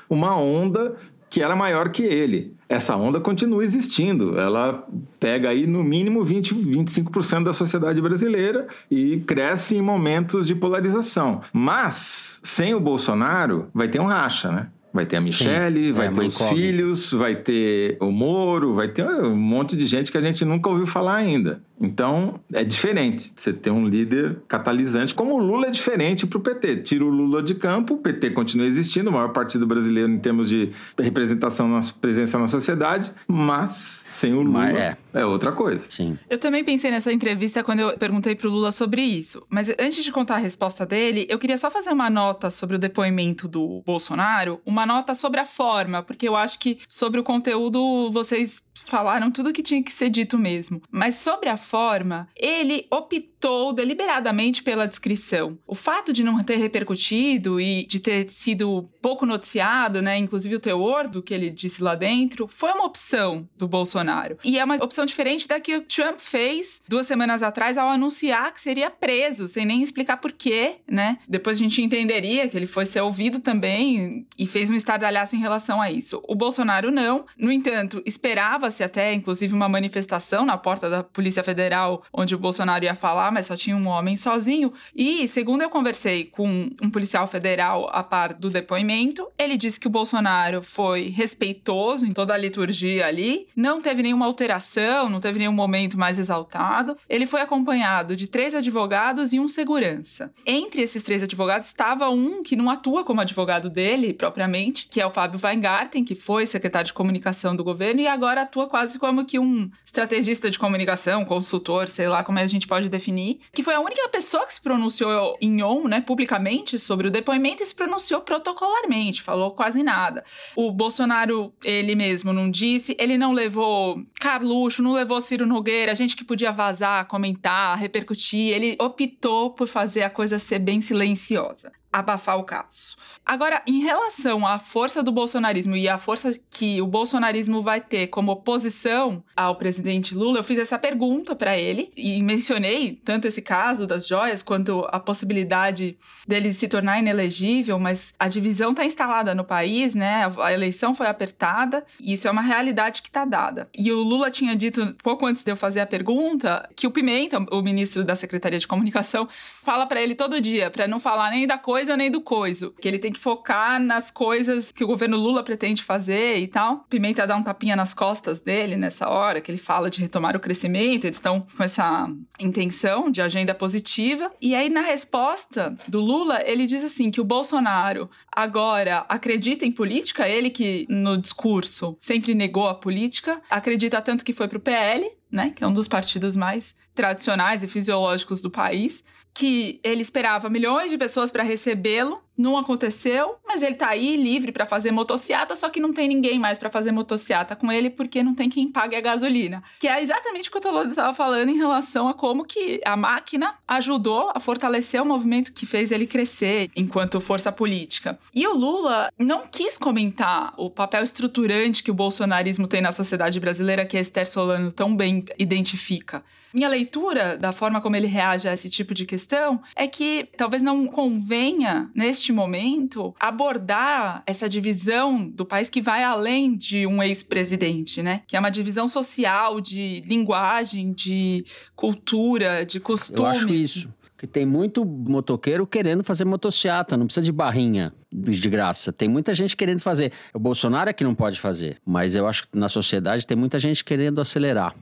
[0.10, 0.96] uma onda
[1.30, 2.56] que era maior que ele.
[2.70, 4.40] Essa onda continua existindo.
[4.40, 4.86] Ela
[5.20, 11.42] pega aí no mínimo 20, 25% da sociedade brasileira e cresce em momentos de polarização.
[11.52, 14.68] Mas sem o Bolsonaro vai ter um racha, né?
[14.94, 18.88] Vai ter a Michelle, é vai uma ter os filhos, vai ter o Moro, vai
[18.88, 21.62] ter um monte de gente que a gente nunca ouviu falar ainda.
[21.80, 26.42] Então, é diferente você ter um líder catalisante, como o Lula é diferente para o
[26.42, 26.78] PT.
[26.78, 30.50] Tira o Lula de campo, o PT continua existindo, o maior partido brasileiro em termos
[30.50, 34.98] de representação, na presença na sociedade, mas sem o Lula Mas é.
[35.14, 35.26] é.
[35.26, 35.84] outra coisa.
[35.90, 36.18] Sim.
[36.30, 39.46] Eu também pensei nessa entrevista quando eu perguntei pro Lula sobre isso.
[39.50, 42.80] Mas antes de contar a resposta dele, eu queria só fazer uma nota sobre o
[42.80, 48.10] depoimento do Bolsonaro, uma nota sobre a forma, porque eu acho que sobre o conteúdo
[48.12, 50.82] vocês falaram tudo que tinha que ser dito mesmo.
[50.90, 55.58] Mas sobre a forma, ele optou deliberadamente pela descrição.
[55.68, 60.60] O fato de não ter repercutido e de ter sido pouco noticiado, né, inclusive o
[60.60, 64.38] teor do que ele disse lá dentro, foi uma opção do Bolsonaro.
[64.44, 68.54] E é uma opção diferente da que o Trump fez duas semanas atrás ao anunciar
[68.54, 71.18] que seria preso, sem nem explicar por quê, né?
[71.28, 75.40] Depois a gente entenderia que ele foi ser ouvido também e fez um estardalhaço em
[75.40, 76.22] relação a isso.
[76.28, 77.26] O Bolsonaro não.
[77.38, 82.38] No entanto, esperava-se até, inclusive, uma manifestação na porta da Polícia Federal Federal onde o
[82.38, 84.72] Bolsonaro ia falar, mas só tinha um homem sozinho.
[84.96, 89.88] E, segundo eu conversei com um policial federal a par do depoimento, ele disse que
[89.88, 95.40] o Bolsonaro foi respeitoso em toda a liturgia ali, não teve nenhuma alteração, não teve
[95.40, 96.96] nenhum momento mais exaltado.
[97.10, 100.32] Ele foi acompanhado de três advogados e um segurança.
[100.46, 105.06] Entre esses três advogados estava um que não atua como advogado dele propriamente, que é
[105.08, 109.26] o Fábio Weingarten, que foi secretário de comunicação do governo e agora atua quase como
[109.26, 113.74] que um estrategista de comunicação, consultor, sei lá como a gente pode definir, que foi
[113.74, 117.74] a única pessoa que se pronunciou em on, né, publicamente sobre o depoimento e se
[117.74, 120.24] pronunciou protocolarmente, falou quase nada.
[120.56, 126.16] O Bolsonaro, ele mesmo não disse, ele não levou Carluxo, não levou Ciro Nogueira, gente
[126.16, 132.38] que podia vazar, comentar, repercutir, ele optou por fazer a coisa ser bem silenciosa abafar
[132.38, 132.96] o caso.
[133.26, 138.08] Agora, em relação à força do bolsonarismo e à força que o bolsonarismo vai ter
[138.08, 143.42] como oposição ao presidente Lula, eu fiz essa pergunta para ele e mencionei tanto esse
[143.42, 149.34] caso das joias quanto a possibilidade dele se tornar inelegível, mas a divisão está instalada
[149.34, 150.28] no país, né?
[150.40, 153.70] A eleição foi apertada e isso é uma realidade que está dada.
[153.76, 157.40] E o Lula tinha dito pouco antes de eu fazer a pergunta que o Pimenta,
[157.52, 161.48] o ministro da Secretaria de Comunicação, fala para ele todo dia para não falar nem
[161.48, 162.74] da coisa coisa nem do coiso.
[162.82, 166.86] Que ele tem que focar nas coisas que o governo Lula pretende fazer e tal.
[166.90, 170.40] Pimenta dá um tapinha nas costas dele nessa hora, que ele fala de retomar o
[170.40, 171.06] crescimento.
[171.06, 174.32] Eles estão com essa intenção de agenda positiva.
[174.42, 179.72] E aí, na resposta do Lula, ele diz assim: que o Bolsonaro agora acredita em
[179.72, 185.10] política, ele que no discurso sempre negou a política, acredita tanto que foi pro PL,
[185.32, 190.50] né, que é um dos partidos mais tradicionais e fisiológicos do país, que ele esperava
[190.50, 195.56] milhões de pessoas para recebê-lo não aconteceu, mas ele tá aí livre para fazer motociata,
[195.56, 198.72] só que não tem ninguém mais para fazer motociata com ele porque não tem quem
[198.72, 199.64] pague a gasolina.
[199.80, 202.96] Que é exatamente o que o Tololo estava falando em relação a como que a
[202.96, 208.18] máquina ajudou a fortalecer o movimento que fez ele crescer enquanto força política.
[208.34, 213.40] E o Lula não quis comentar o papel estruturante que o bolsonarismo tem na sociedade
[213.40, 216.24] brasileira, que a Esther Solano tão bem identifica.
[216.58, 220.64] Minha leitura da forma como ele reage a esse tipo de questão é que talvez
[220.64, 228.02] não convenha, neste momento, abordar essa divisão do país que vai além de um ex-presidente,
[228.02, 228.24] né?
[228.26, 233.20] Que é uma divisão social, de linguagem, de cultura, de costumes.
[233.20, 238.50] Eu acho isso que tem muito motoqueiro querendo fazer motociata, não precisa de barrinha de
[238.50, 238.92] graça.
[238.92, 240.12] Tem muita gente querendo fazer.
[240.34, 243.60] O Bolsonaro é que não pode fazer, mas eu acho que na sociedade tem muita
[243.60, 244.76] gente querendo acelerar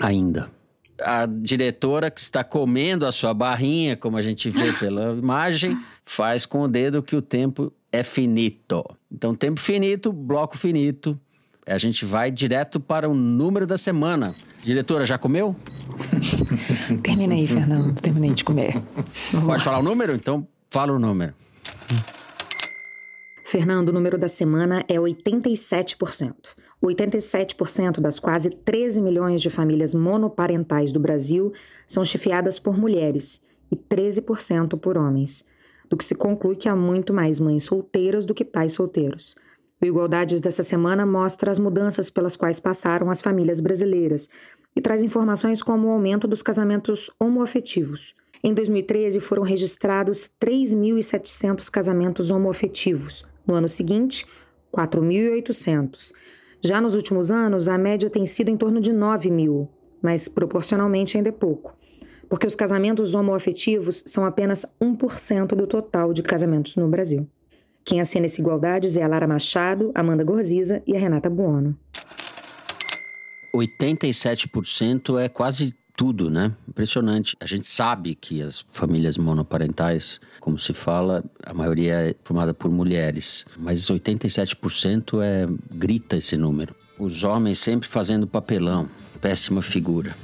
[0.00, 0.50] ainda
[1.04, 6.46] a diretora que está comendo a sua barrinha, como a gente vê pela imagem, faz
[6.46, 8.84] com o dedo que o tempo é finito.
[9.10, 11.18] Então, tempo finito, bloco finito.
[11.66, 14.34] A gente vai direto para o número da semana.
[14.64, 15.54] Diretora, já comeu?
[17.02, 17.94] Terminei, Fernando.
[18.00, 18.72] Terminei de comer.
[19.32, 19.58] Vamos Pode lá.
[19.58, 20.12] falar o número?
[20.14, 21.34] Então, fala o número.
[23.44, 26.34] Fernando, o número da semana é 87%.
[26.82, 31.52] 87% das quase 13 milhões de famílias monoparentais do Brasil
[31.86, 33.40] são chefiadas por mulheres
[33.70, 35.44] e 13% por homens,
[35.88, 39.34] do que se conclui que há muito mais mães solteiras do que pais solteiros.
[39.80, 44.28] O Igualdades dessa semana mostra as mudanças pelas quais passaram as famílias brasileiras
[44.74, 48.14] e traz informações como o aumento dos casamentos homoafetivos.
[48.44, 53.24] Em 2013 foram registrados 3.700 casamentos homoafetivos.
[53.46, 54.26] No ano seguinte,
[54.72, 56.12] 4.800.
[56.64, 59.68] Já nos últimos anos, a média tem sido em torno de 9 mil,
[60.00, 61.76] mas proporcionalmente ainda é pouco,
[62.28, 67.28] porque os casamentos homoafetivos são apenas 1% do total de casamentos no Brasil.
[67.84, 71.76] Quem assina esse Igualdades é a Lara Machado, Amanda Gorziza e a Renata Buono.
[73.52, 76.52] 87% é quase tudo, né?
[76.68, 77.36] Impressionante.
[77.40, 82.70] A gente sabe que as famílias monoparentais, como se fala, a maioria é formada por
[82.70, 86.74] mulheres, mas 87% é grita esse número.
[86.98, 88.88] Os homens sempre fazendo papelão,
[89.20, 90.14] péssima figura.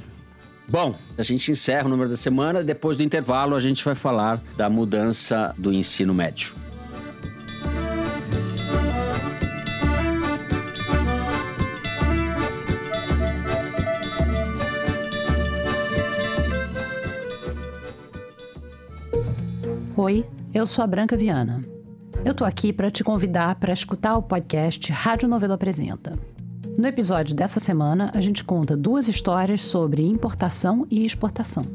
[0.67, 2.63] Bom, a gente encerra o número da semana.
[2.63, 6.53] Depois do intervalo, a gente vai falar da mudança do ensino médio.
[20.01, 21.61] Oi, eu sou a Branca Viana.
[22.23, 26.17] Eu tô aqui para te convidar para escutar o podcast Rádio Novelo Apresenta.
[26.77, 31.65] No episódio dessa semana, a gente conta duas histórias sobre importação e exportação.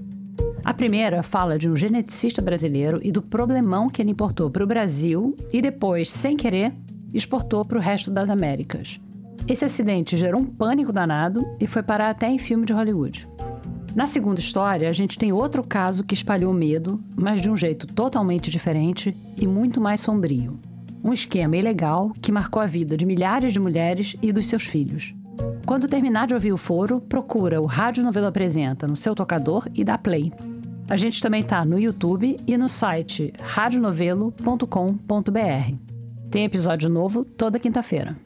[0.65, 4.67] A primeira fala de um geneticista brasileiro e do problemão que ele importou para o
[4.67, 6.73] Brasil e depois, sem querer,
[7.13, 8.99] exportou para o resto das Américas.
[9.47, 13.29] Esse acidente gerou um pânico danado e foi parar até em filme de Hollywood.
[13.95, 17.87] Na segunda história, a gente tem outro caso que espalhou medo, mas de um jeito
[17.87, 20.59] totalmente diferente e muito mais sombrio.
[21.03, 25.15] Um esquema ilegal que marcou a vida de milhares de mulheres e dos seus filhos.
[25.65, 29.85] Quando terminar de ouvir o foro, procura o Rádio Novelo Apresenta no seu tocador e
[29.85, 30.33] dá play.
[30.89, 35.75] A gente também está no YouTube e no site radionovelo.com.br.
[36.31, 38.17] Tem episódio novo toda quinta-feira.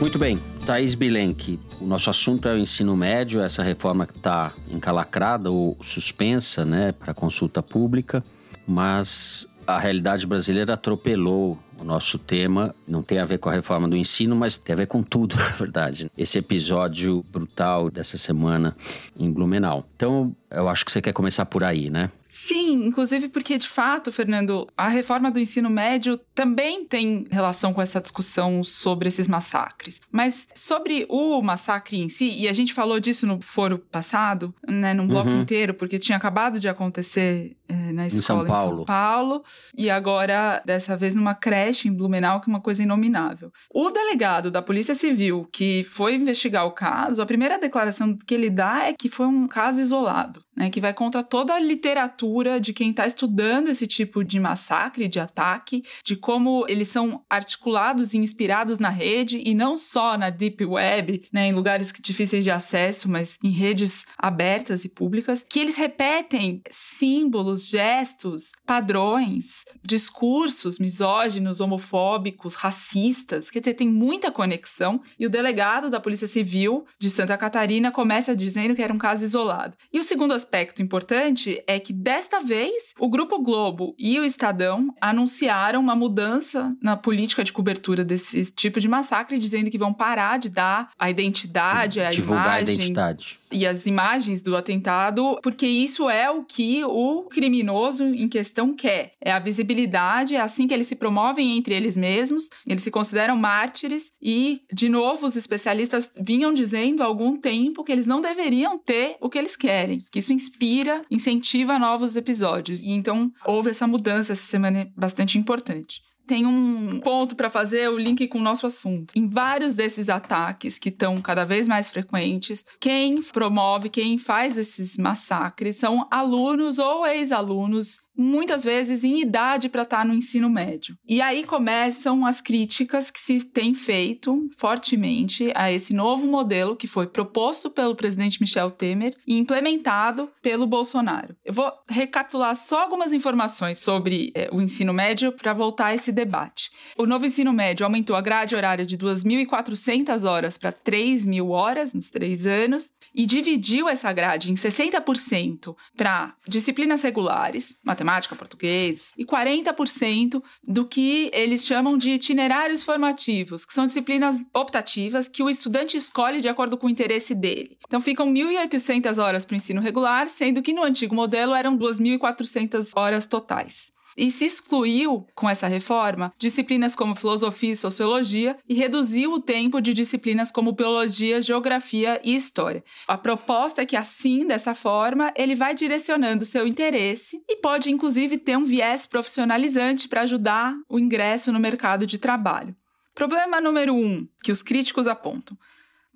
[0.00, 4.50] Muito bem, Thaís Bilenque, o nosso assunto é o ensino médio, essa reforma que está
[4.70, 8.24] encalacrada ou suspensa né, para consulta pública,
[8.66, 12.74] mas a realidade brasileira atropelou o nosso tema.
[12.88, 15.36] Não tem a ver com a reforma do ensino, mas tem a ver com tudo,
[15.38, 16.10] na verdade.
[16.16, 18.74] Esse episódio brutal dessa semana
[19.18, 19.86] em Blumenau.
[19.96, 22.10] Então, eu acho que você quer começar por aí, né?
[22.30, 27.82] Sim, inclusive porque, de fato, Fernando, a reforma do ensino médio também tem relação com
[27.82, 30.00] essa discussão sobre esses massacres.
[30.12, 34.94] Mas sobre o massacre em si, e a gente falou disso no foro passado, né,
[34.94, 35.40] num bloco uhum.
[35.40, 39.42] inteiro, porque tinha acabado de acontecer é, na escola em São, em São Paulo,
[39.76, 43.52] e agora, dessa vez, numa creche em Blumenau, que é uma coisa inominável.
[43.74, 48.50] O delegado da Polícia Civil, que foi investigar o caso, a primeira declaração que ele
[48.50, 52.72] dá é que foi um caso isolado né, que vai contra toda a literatura de
[52.72, 58.18] quem está estudando esse tipo de massacre, de ataque, de como eles são articulados e
[58.18, 63.08] inspirados na rede e não só na deep web, né, em lugares difíceis de acesso,
[63.08, 72.54] mas em redes abertas e públicas, que eles repetem símbolos, gestos, padrões, discursos misóginos, homofóbicos,
[72.54, 73.50] racistas.
[73.50, 75.00] Quer dizer, tem muita conexão.
[75.18, 79.24] E o delegado da Polícia Civil de Santa Catarina começa dizendo que era um caso
[79.24, 79.76] isolado.
[79.92, 84.24] E o segundo aspecto aspecto importante é que desta vez o Grupo Globo e o
[84.24, 89.92] Estadão anunciaram uma mudança na política de cobertura desse tipo de massacre, dizendo que vão
[89.92, 92.68] parar de dar a identidade, a Divulgar imagem.
[92.68, 98.28] a identidade e as imagens do atentado, porque isso é o que o criminoso em
[98.28, 99.14] questão quer.
[99.20, 103.36] É a visibilidade, é assim que eles se promovem entre eles mesmos, eles se consideram
[103.36, 108.78] mártires e, de novo, os especialistas vinham dizendo há algum tempo que eles não deveriam
[108.78, 112.82] ter o que eles querem, que isso inspira, incentiva novos episódios.
[112.82, 117.98] E então houve essa mudança essa semana bastante importante tem um ponto para fazer o
[117.98, 119.12] link com o nosso assunto.
[119.16, 124.96] Em vários desses ataques que estão cada vez mais frequentes, quem promove, quem faz esses
[124.96, 130.96] massacres são alunos ou ex-alunos muitas vezes em idade para estar tá no ensino médio.
[131.08, 136.86] E aí começam as críticas que se tem feito fortemente a esse novo modelo que
[136.86, 141.34] foi proposto pelo presidente Michel Temer e implementado pelo Bolsonaro.
[141.44, 146.12] Eu vou recapitular só algumas informações sobre é, o ensino médio para voltar a esse
[146.12, 146.70] debate.
[146.98, 152.10] O novo ensino médio aumentou a grade horária de 2.400 horas para 3.000 horas nos
[152.10, 159.24] três anos e dividiu essa grade em 60% para disciplinas regulares, matemática matemática, português, e
[159.24, 165.96] 40% do que eles chamam de itinerários formativos, que são disciplinas optativas que o estudante
[165.96, 167.76] escolhe de acordo com o interesse dele.
[167.86, 172.92] Então ficam 1.800 horas para o ensino regular, sendo que no antigo modelo eram 2.400
[172.96, 173.92] horas totais.
[174.20, 179.80] E se excluiu, com essa reforma, disciplinas como filosofia e sociologia e reduziu o tempo
[179.80, 182.84] de disciplinas como biologia, geografia e história.
[183.08, 188.36] A proposta é que, assim, dessa forma, ele vai direcionando seu interesse e pode, inclusive,
[188.36, 192.76] ter um viés profissionalizante para ajudar o ingresso no mercado de trabalho.
[193.14, 195.56] Problema número um que os críticos apontam.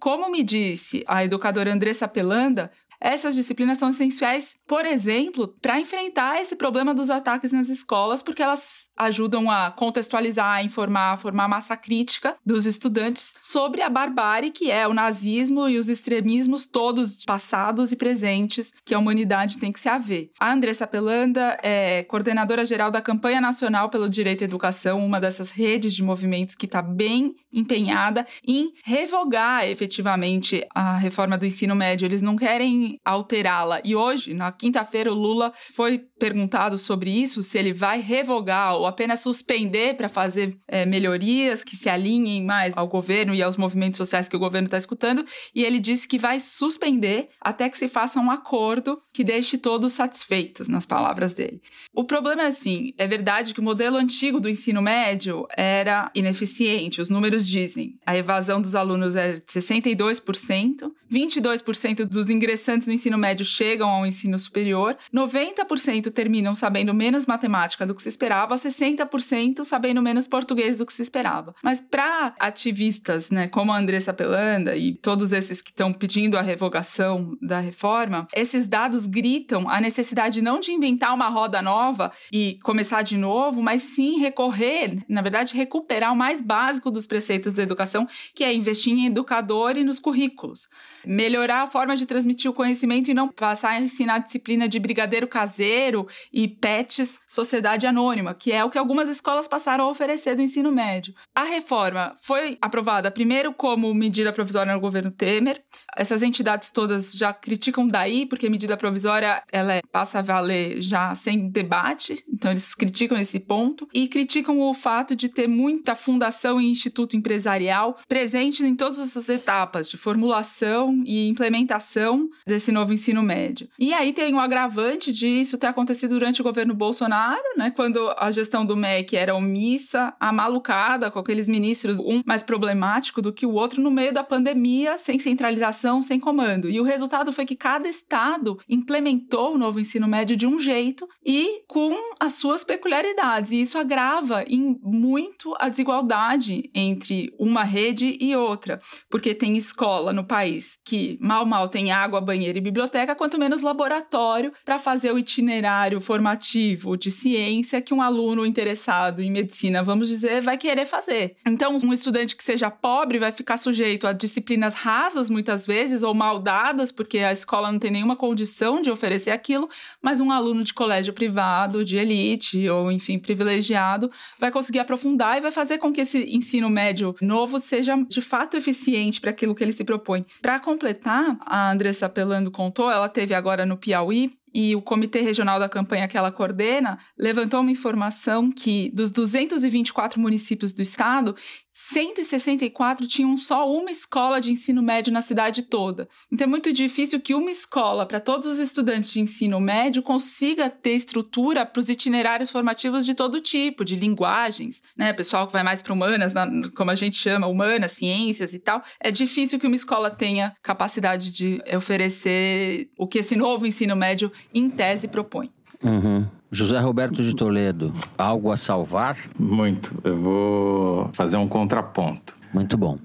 [0.05, 2.71] Como me disse a educadora Andressa Pelanda,
[3.01, 8.43] essas disciplinas são essenciais, por exemplo, para enfrentar esse problema dos ataques nas escolas, porque
[8.43, 14.51] elas ajudam a contextualizar, a informar, a formar massa crítica dos estudantes sobre a barbárie
[14.51, 19.73] que é o nazismo e os extremismos todos passados e presentes que a humanidade tem
[19.73, 20.31] que se haver.
[20.39, 25.51] A Andressa Pelanda é coordenadora geral da Campanha Nacional pelo Direito à Educação, uma dessas
[25.51, 32.07] redes de movimentos que está bem empenhada em revogar efetivamente a reforma do ensino médio.
[32.07, 33.81] Eles não querem alterá-la.
[33.85, 38.87] E hoje, na quinta-feira, o Lula foi perguntado sobre isso, se ele vai revogar ou
[38.87, 43.99] apenas suspender para fazer é, melhorias que se alinhem mais ao governo e aos movimentos
[43.99, 45.25] sociais que o governo está escutando.
[45.55, 49.93] E ele disse que vai suspender até que se faça um acordo que deixe todos
[49.93, 51.61] satisfeitos, nas palavras dele.
[51.93, 57.01] O problema é assim: é verdade que o modelo antigo do ensino médio era ineficiente,
[57.01, 57.99] os números dizem.
[58.07, 64.05] A evasão dos alunos era de 62%, 22% dos ingressantes no ensino médio chegam ao
[64.05, 70.79] ensino superior, 90% terminam sabendo menos matemática do que se esperava, 60% sabendo menos português
[70.79, 71.55] do que se esperava.
[71.63, 76.43] Mas para ativistas, né, como a Andressa Pelanda e todos esses que estão pedindo a
[76.43, 82.59] revogação da reforma, esses dados gritam a necessidade não de inventar uma roda nova e
[82.63, 87.63] começar de novo, mas sim recorrer, na verdade, recuperar o mais básico dos preceitos da
[87.63, 90.69] educação, que é investir em educador e nos currículos.
[91.07, 94.79] Melhorar a forma de transmitir o conhecimento e não passar a ensinar a disciplina de
[94.79, 100.35] brigadeiro caseiro e PETs sociedade anônima, que é o que algumas escolas passaram a oferecer
[100.35, 101.15] do ensino médio.
[101.35, 105.63] A reforma foi aprovada primeiro como medida provisória no governo Temer.
[105.97, 111.15] Essas entidades todas já criticam daí, porque medida provisória ela é, passa a valer já
[111.15, 116.61] sem debate, então eles criticam esse ponto e criticam o fato de ter muita fundação
[116.61, 123.23] e instituto empresarial presente em todas essas etapas de formulação e implementação desse novo ensino
[123.23, 123.69] médio.
[123.79, 128.31] E aí tem o agravante disso ter acontecido durante o governo Bolsonaro, né, quando a
[128.31, 133.53] gestão do MEC era omissa, amalucada, com aqueles ministros, um mais problemático do que o
[133.53, 136.69] outro no meio da pandemia, sem centralização, sem comando.
[136.69, 141.09] E o resultado foi que cada estado implementou o novo ensino médio de um jeito
[141.25, 143.53] e com as suas peculiaridades.
[143.53, 148.81] E isso agrava em muito a desigualdade entre uma rede e outra,
[149.11, 153.63] porque tem escola no país que mal mal tem água, banheiro e biblioteca, quanto menos
[153.63, 160.09] laboratório para fazer o itinerário formativo de ciência que um aluno interessado em medicina, vamos
[160.09, 161.37] dizer, vai querer fazer.
[161.47, 166.13] Então, um estudante que seja pobre vai ficar sujeito a disciplinas rasas muitas vezes ou
[166.13, 169.69] mal dadas, porque a escola não tem nenhuma condição de oferecer aquilo,
[170.03, 175.41] mas um aluno de colégio privado, de elite ou enfim, privilegiado, vai conseguir aprofundar e
[175.41, 179.65] vai fazer com que esse ensino médio novo seja de fato eficiente para aquilo que
[179.65, 180.25] ele se propõe.
[180.43, 185.59] Para completar, a Andressa Pelando contou, ela teve agora no Piauí e o Comitê Regional
[185.59, 191.35] da Campanha que ela coordena levantou uma informação que dos 224 municípios do estado,
[191.75, 196.09] 164 tinham só uma escola de ensino médio na cidade toda.
[196.31, 200.71] Então é muito difícil que uma escola para todos os estudantes de ensino médio consiga
[200.71, 205.13] ter estrutura para os itinerários formativos de todo tipo, de linguagens, né?
[205.13, 206.33] Pessoal que vai mais para humanas,
[206.77, 208.81] como a gente chama, humanas, ciências e tal.
[209.01, 214.31] É difícil que uma escola tenha capacidade de oferecer o que esse novo ensino médio,
[214.55, 215.51] em tese, propõe.
[215.83, 216.27] Uhum.
[216.55, 219.19] José Roberto de Toledo, algo a salvar?
[219.37, 219.93] Muito.
[220.05, 222.33] Eu vou fazer um contraponto.
[222.53, 222.97] Muito bom.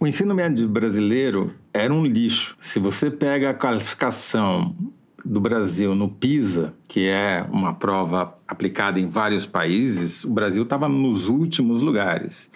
[0.00, 2.56] O ensino médio brasileiro era um lixo.
[2.60, 4.74] Se você pega a qualificação
[5.24, 10.88] do Brasil no PISA, que é uma prova aplicada em vários países, o Brasil estava
[10.88, 12.50] nos últimos lugares.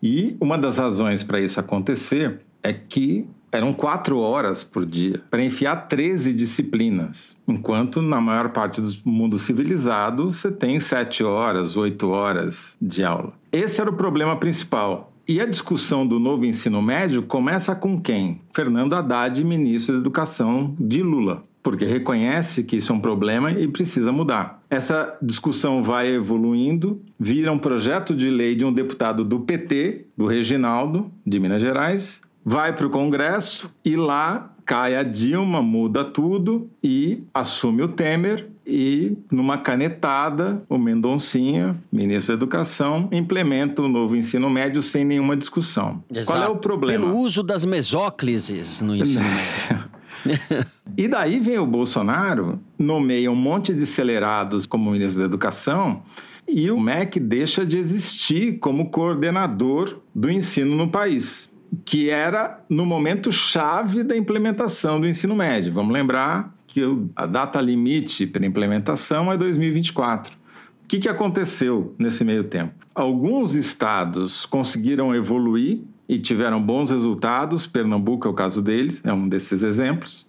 [0.00, 5.44] E uma das razões para isso acontecer é que eram quatro horas por dia para
[5.44, 12.08] enfiar 13 disciplinas, enquanto na maior parte do mundo civilizado você tem sete horas, oito
[12.10, 13.32] horas de aula.
[13.52, 15.12] Esse era o problema principal.
[15.26, 18.40] E a discussão do novo ensino médio começa com quem?
[18.52, 23.68] Fernando Haddad, ministro da Educação de Lula porque reconhece que isso é um problema e
[23.68, 24.62] precisa mudar.
[24.70, 30.26] Essa discussão vai evoluindo, vira um projeto de lei de um deputado do PT, do
[30.26, 36.70] Reginaldo, de Minas Gerais, vai para o Congresso e lá cai a Dilma, muda tudo
[36.82, 44.14] e assume o Temer e numa canetada o Mendoncinha, ministro da Educação, implementa o novo
[44.14, 46.04] ensino médio sem nenhuma discussão.
[46.08, 46.26] Exato.
[46.26, 47.04] Qual é o problema?
[47.04, 49.90] Pelo uso das mesóclises no ensino médio.
[50.96, 56.02] e daí vem o Bolsonaro, nomeia um monte de acelerados como ministro da Educação
[56.46, 61.49] e o MEC deixa de existir como coordenador do ensino no país
[61.84, 65.72] que era no momento chave da implementação do ensino médio.
[65.72, 66.82] Vamos lembrar que
[67.14, 70.36] a data limite para implementação é 2024.
[70.84, 72.74] O que, que aconteceu nesse meio tempo?
[72.94, 79.28] Alguns estados conseguiram evoluir e tiveram bons resultados, Pernambuco é o caso deles, é um
[79.28, 80.26] desses exemplos.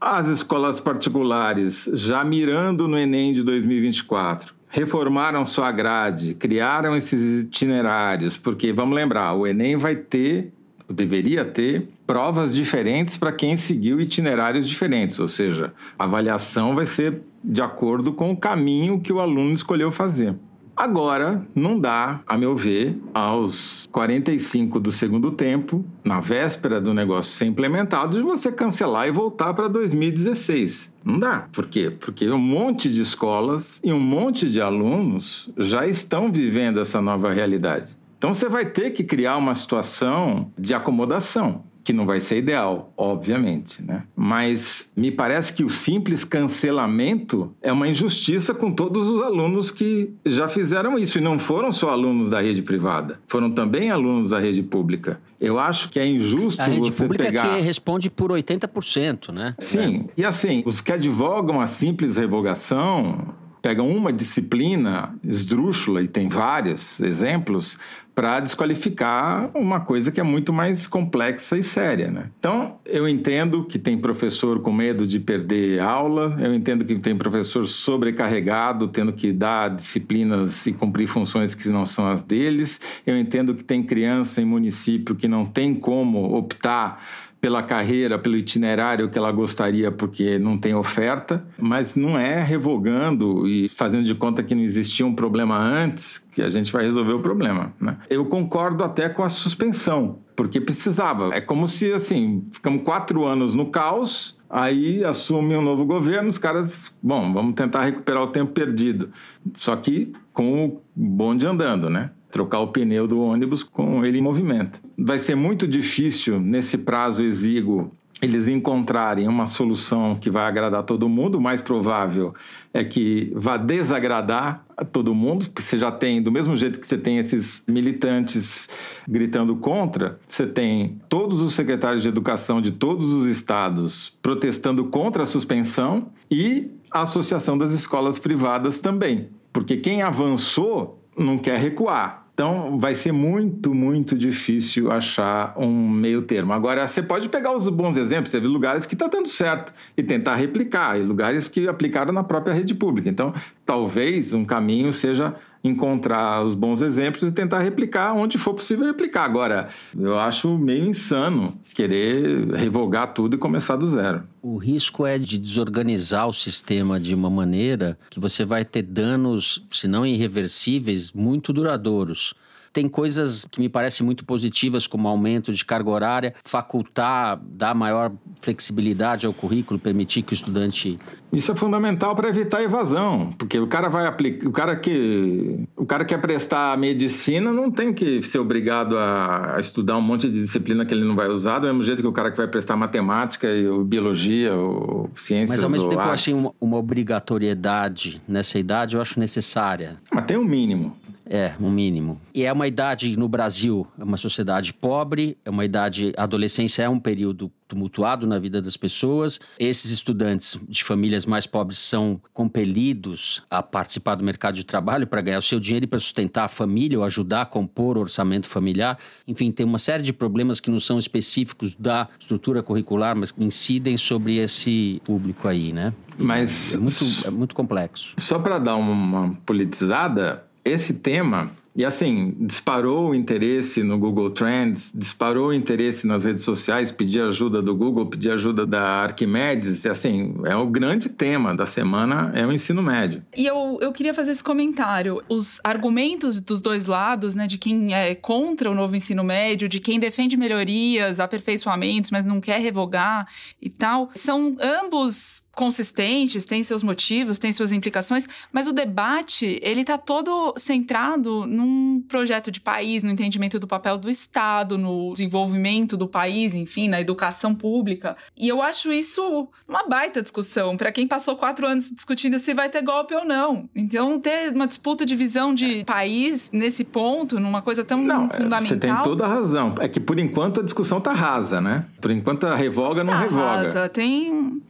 [0.00, 8.36] As escolas particulares, já mirando no Enem de 2024, reformaram sua grade, criaram esses itinerários,
[8.36, 10.52] porque vamos lembrar, o Enem vai ter
[10.88, 17.22] deveria ter provas diferentes para quem seguiu itinerários diferentes, ou seja, a avaliação vai ser
[17.42, 20.34] de acordo com o caminho que o aluno escolheu fazer.
[20.76, 27.32] Agora, não dá, a meu ver, aos 45 do segundo tempo, na véspera do negócio
[27.32, 30.92] ser implementado, de você cancelar e voltar para 2016.
[31.04, 31.46] Não dá.
[31.52, 31.90] Por quê?
[31.90, 37.32] Porque um monte de escolas e um monte de alunos já estão vivendo essa nova
[37.32, 37.96] realidade.
[38.24, 41.62] Então você vai ter que criar uma situação de acomodação.
[41.84, 44.04] que não vai ser ideal, obviamente, né?
[44.16, 50.08] Mas me parece que o simples cancelamento é uma injustiça com todos os alunos que
[50.24, 54.40] já fizeram isso e não foram só alunos da rede privada, foram também alunos da
[54.40, 55.20] rede pública.
[55.38, 57.54] Eu acho que é injusto a rede você pública pegar...
[57.54, 59.54] que responde por 80%, né?
[59.58, 66.28] Sim, e assim, os que advogam a simples revogação pegam uma disciplina esdrúxula, e tem
[66.28, 67.78] vários exemplos,
[68.14, 72.10] para desqualificar uma coisa que é muito mais complexa e séria.
[72.10, 72.26] Né?
[72.38, 77.16] Então, eu entendo que tem professor com medo de perder aula, eu entendo que tem
[77.16, 83.18] professor sobrecarregado, tendo que dar disciplinas e cumprir funções que não são as deles, eu
[83.18, 87.02] entendo que tem criança em município que não tem como optar
[87.44, 93.46] pela carreira, pelo itinerário que ela gostaria, porque não tem oferta, mas não é revogando
[93.46, 97.12] e fazendo de conta que não existia um problema antes que a gente vai resolver
[97.12, 97.74] o problema.
[97.78, 97.98] Né?
[98.08, 101.34] Eu concordo até com a suspensão, porque precisava.
[101.34, 106.38] É como se, assim, ficamos quatro anos no caos, aí assume um novo governo, os
[106.38, 109.10] caras, bom, vamos tentar recuperar o tempo perdido.
[109.52, 112.10] Só que com o bonde andando, né?
[112.34, 114.80] Trocar o pneu do ônibus com ele em movimento.
[114.98, 121.08] Vai ser muito difícil, nesse prazo exíguo, eles encontrarem uma solução que vai agradar todo
[121.08, 121.38] mundo.
[121.38, 122.34] O mais provável
[122.72, 126.86] é que vá desagradar a todo mundo, porque você já tem, do mesmo jeito que
[126.88, 128.68] você tem esses militantes
[129.06, 135.22] gritando contra, você tem todos os secretários de educação de todos os estados protestando contra
[135.22, 139.28] a suspensão e a Associação das Escolas Privadas também.
[139.52, 142.23] Porque quem avançou não quer recuar.
[142.34, 146.52] Então, vai ser muito, muito difícil achar um meio termo.
[146.52, 150.02] Agora, você pode pegar os bons exemplos, você vê lugares que está dando certo e
[150.02, 153.08] tentar replicar, e lugares que aplicaram na própria rede pública.
[153.08, 153.32] Então,
[153.64, 159.24] talvez um caminho seja encontrar os bons exemplos e tentar replicar onde for possível replicar.
[159.24, 164.22] Agora, eu acho meio insano querer revogar tudo e começar do zero.
[164.42, 169.64] O risco é de desorganizar o sistema de uma maneira que você vai ter danos,
[169.70, 172.34] se não irreversíveis, muito duradouros.
[172.74, 178.10] Tem coisas que me parecem muito positivas, como aumento de carga horária, facultar, dar maior
[178.40, 180.98] flexibilidade ao currículo, permitir que o estudante.
[181.32, 185.86] Isso é fundamental para evitar evasão, porque o cara vai aplicar, o cara que o
[185.86, 190.84] cara quer prestar medicina não tem que ser obrigado a, estudar um monte de disciplina
[190.84, 193.46] que ele não vai usar, do mesmo jeito que o cara que vai prestar matemática,
[193.70, 195.50] ou biologia, ou ciências.
[195.50, 196.26] Mas ao mesmo tempo artes.
[196.26, 199.96] eu achei uma, uma obrigatoriedade nessa idade, eu acho necessária.
[200.12, 201.03] Mas tem um mínimo.
[201.26, 202.20] É, um mínimo.
[202.34, 206.12] E é uma idade no Brasil, é uma sociedade pobre, é uma idade.
[206.16, 209.40] A adolescência é um período tumultuado na vida das pessoas.
[209.58, 215.22] Esses estudantes de famílias mais pobres são compelidos a participar do mercado de trabalho para
[215.22, 218.46] ganhar o seu dinheiro e para sustentar a família ou ajudar a compor o orçamento
[218.46, 218.98] familiar.
[219.26, 223.42] Enfim, tem uma série de problemas que não são específicos da estrutura curricular, mas que
[223.42, 225.92] incidem sobre esse público aí, né?
[226.18, 228.14] Mas é muito, é muito complexo.
[228.18, 234.92] Só para dar uma politizada, esse tema, e assim, disparou o interesse no Google Trends,
[234.94, 239.88] disparou o interesse nas redes sociais, pedir ajuda do Google, pedir ajuda da Arquimedes, e
[239.88, 243.24] assim, é o grande tema da semana, é o ensino médio.
[243.36, 245.20] E eu, eu queria fazer esse comentário.
[245.28, 249.80] Os argumentos dos dois lados, né, de quem é contra o novo ensino médio, de
[249.80, 253.26] quem defende melhorias, aperfeiçoamentos, mas não quer revogar
[253.60, 259.84] e tal, são ambos consistentes, tem seus motivos, tem suas implicações, mas o debate, ele
[259.84, 265.96] tá todo centrado num projeto de país, no entendimento do papel do Estado, no desenvolvimento
[265.96, 268.16] do país, enfim, na educação pública.
[268.36, 272.68] E eu acho isso uma baita discussão para quem passou quatro anos discutindo se vai
[272.68, 273.68] ter golpe ou não.
[273.74, 278.60] Então, ter uma disputa de visão de país nesse ponto, numa coisa tão não, fundamental...
[278.60, 279.74] Você tem toda a razão.
[279.78, 281.86] É que, por enquanto, a discussão tá rasa, né?
[282.00, 283.44] Por enquanto, a revoga não tá revoga.
[283.44, 283.88] Rasa.
[283.88, 284.62] Tem...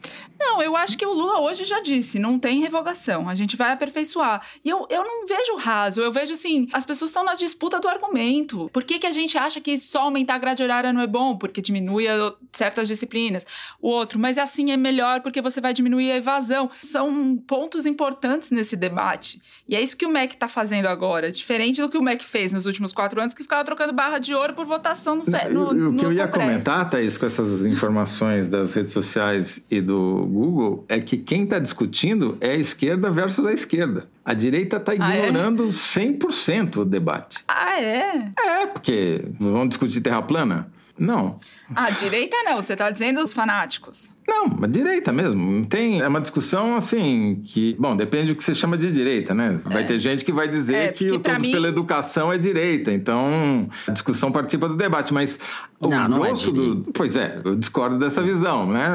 [0.47, 3.71] Não, eu acho que o Lula hoje já disse, não tem revogação, a gente vai
[3.71, 4.45] aperfeiçoar.
[4.63, 7.87] E eu, eu não vejo raso, eu vejo assim, as pessoas estão na disputa do
[7.87, 8.69] argumento.
[8.71, 11.35] Por que, que a gente acha que só aumentar a grade horária não é bom?
[11.35, 12.05] Porque diminui
[12.53, 13.45] certas disciplinas.
[13.81, 16.69] O outro, mas assim é melhor porque você vai diminuir a evasão.
[16.83, 19.41] São pontos importantes nesse debate.
[19.67, 22.53] E é isso que o MEC está fazendo agora, diferente do que o MEC fez
[22.53, 25.89] nos últimos quatro anos, que ficava trocando barra de ouro por votação no, no, no
[25.91, 26.49] O que eu ia Congresso.
[26.49, 31.59] comentar, Thaís, com essas informações das redes sociais e do Google, é que quem está
[31.59, 34.07] discutindo é a esquerda versus a esquerda.
[34.23, 35.27] A direita está Ah, é?
[35.27, 37.43] ignorando 100% o debate.
[37.47, 38.31] Ah, é?
[38.37, 40.67] É, porque vamos discutir terra plana?
[40.97, 41.37] Não.
[41.75, 44.11] A direita não, você tá dizendo os fanáticos.
[44.27, 45.65] Não, mas direita mesmo.
[45.67, 49.59] Tem, é uma discussão assim que, bom, depende do que você chama de direita, né?
[49.65, 49.85] Vai É.
[49.85, 52.91] ter gente que vai dizer É, que o Todos mim- pela Educação é direita.
[52.93, 55.37] Então, a discussão participa do debate, mas
[55.79, 56.61] o Não, não é grosso do.
[56.75, 56.91] direita.
[56.93, 58.87] Pois é, eu discordo dessa visão, né?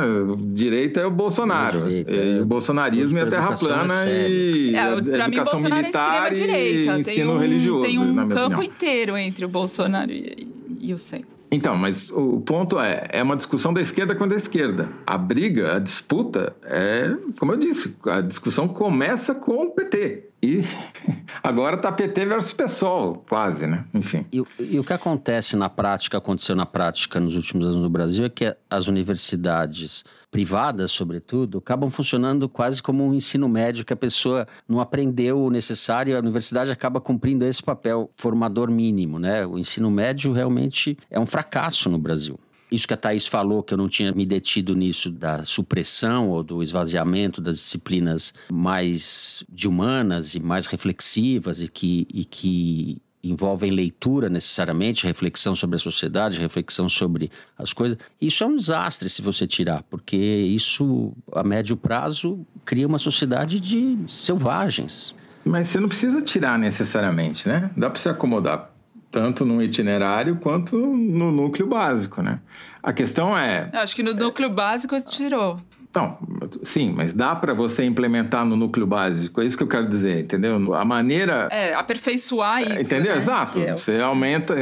[0.53, 1.81] Direita é o Bolsonaro.
[1.81, 4.85] É direita, e é- o bolsonarismo é a terra Educação é plana e É, a
[4.87, 6.91] pra mim, o educação Bolsonaro é militar extrema e direita.
[6.93, 8.63] Tem ensino um, religioso, tem um na minha campo opinião.
[8.65, 10.49] inteiro entre o Bolsonaro e,
[10.81, 11.29] e o centro.
[11.51, 14.89] Então, mas o ponto é, é uma discussão da esquerda com a da esquerda.
[15.05, 20.30] A briga, a disputa é, como eu disse, a discussão começa com o PT.
[20.43, 20.63] E
[21.43, 23.85] agora tá PT versus PSOL, quase, né?
[23.93, 24.25] Enfim.
[24.33, 27.91] E, o- e o que acontece na prática, aconteceu na prática nos últimos anos no
[27.91, 33.93] Brasil, é que as universidades privadas, sobretudo, acabam funcionando quase como um ensino médio que
[33.93, 39.45] a pessoa não aprendeu o necessário a universidade acaba cumprindo esse papel formador mínimo, né?
[39.47, 42.39] O ensino médio realmente é um fracasso no Brasil.
[42.71, 46.43] Isso que a Thaís falou, que eu não tinha me detido nisso da supressão ou
[46.43, 53.71] do esvaziamento das disciplinas mais de humanas e mais reflexivas e que, e que envolvem
[53.71, 57.99] leitura necessariamente, reflexão sobre a sociedade, reflexão sobre as coisas.
[58.21, 63.61] Isso é um desastre se você tirar, porque isso, a médio prazo, cria uma sociedade
[63.61, 65.15] de selvagens.
[65.45, 67.71] Mas você não precisa tirar necessariamente, né?
[67.77, 68.71] Dá para se acomodar
[69.11, 72.39] tanto no itinerário quanto no núcleo básico, né?
[72.83, 75.59] A questão é, Eu acho que no núcleo básico tirou.
[75.91, 76.17] Então,
[76.63, 80.21] sim, mas dá para você implementar no núcleo básico, é isso que eu quero dizer,
[80.21, 80.73] entendeu?
[80.75, 81.49] A maneira.
[81.51, 82.81] É, aperfeiçoar isso.
[82.83, 83.13] entendeu?
[83.15, 83.19] né?
[83.19, 83.59] Exato.
[83.59, 84.55] É o- Você aumenta.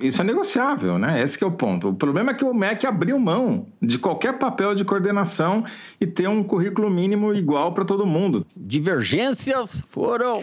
[0.00, 1.22] Isso é negociável, né?
[1.22, 1.88] Esse que é o ponto.
[1.88, 5.64] O problema é que o MEC abriu mão de qualquer papel de coordenação
[6.00, 8.46] e ter um currículo mínimo igual para todo mundo.
[8.56, 10.40] Divergências foram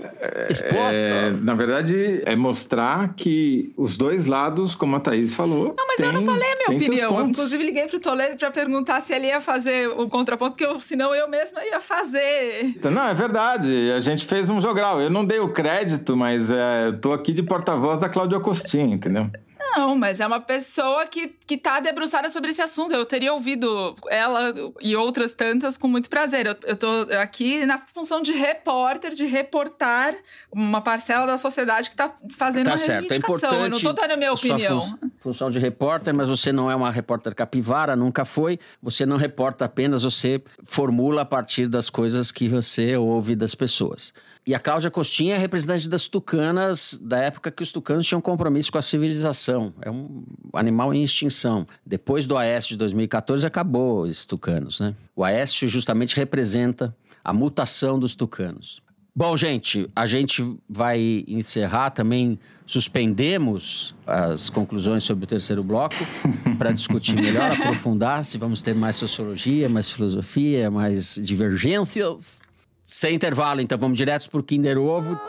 [0.50, 1.02] expostas.
[1.02, 5.76] É, na verdade, é mostrar que os dois lados, como a Thaís falou.
[5.78, 7.10] Não, mas eu não falei a minha opinião.
[7.10, 7.30] Eu, pontos.
[7.30, 11.14] inclusive, liguei pro Toledo pra perguntar se ele ia fazer o contraponto, porque eu, senão
[11.14, 12.66] eu mesma ia fazer.
[12.66, 13.92] Então, Não, é verdade.
[13.96, 15.02] A gente fez um jogral.
[15.02, 18.92] Eu não dei o crédito, mas é, eu tô aqui de porta-voz da Cláudia Costin,
[18.92, 19.30] entendeu?
[19.76, 22.94] Não, mas é uma pessoa que, que tá debruçada sobre esse assunto.
[22.94, 26.46] Eu teria ouvido ela e outras tantas com muito prazer.
[26.46, 26.88] Eu, eu tô
[27.22, 30.16] aqui na função de repórter, de reportar
[30.50, 33.36] uma parcela da sociedade que tá fazendo Tá uma certo, é reivindicação.
[33.36, 33.64] importante.
[33.64, 34.82] eu não tô dando a minha opinião.
[34.98, 38.58] fun- função de repórter, mas você não é uma repórter capivara, nunca foi.
[38.82, 44.14] Você não reporta apenas, você formula a partir das coisas que você ouve das pessoas.
[44.48, 48.72] E a Cláudia Costinha é representante das tucanas da época que os tucanos tinham compromisso
[48.72, 49.72] com a civilização.
[49.84, 50.24] É um
[50.54, 51.41] animal em extinção.
[51.86, 54.96] Depois do Aécio de 2014 acabou esses tucanos, né?
[55.16, 58.82] O Aécio justamente representa a mutação dos tucanos.
[59.14, 62.40] Bom, gente, a gente vai encerrar também.
[62.66, 65.96] Suspendemos as conclusões sobre o terceiro bloco
[66.58, 72.42] para discutir melhor, aprofundar se vamos ter mais sociologia, mais filosofia, mais divergências.
[72.82, 75.20] Sem intervalo, então vamos direto para o Kinder Ovo.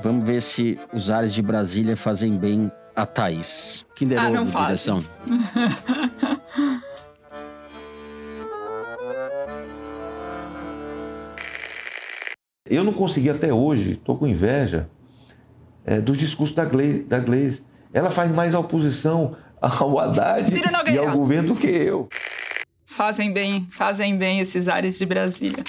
[0.00, 3.86] Vamos ver se os ares de Brasília fazem bem a Thaís.
[3.94, 5.04] Kinder Ah, Ovo, direção.
[12.66, 14.88] Eu não consegui até hoje, estou com inveja,
[15.84, 17.64] é, dos discursos da Glaze, da Glaze.
[17.92, 20.48] Ela faz mais oposição ao Haddad
[20.92, 22.08] e ao governo do que eu.
[22.86, 25.64] Fazem bem, fazem bem esses ares de Brasília.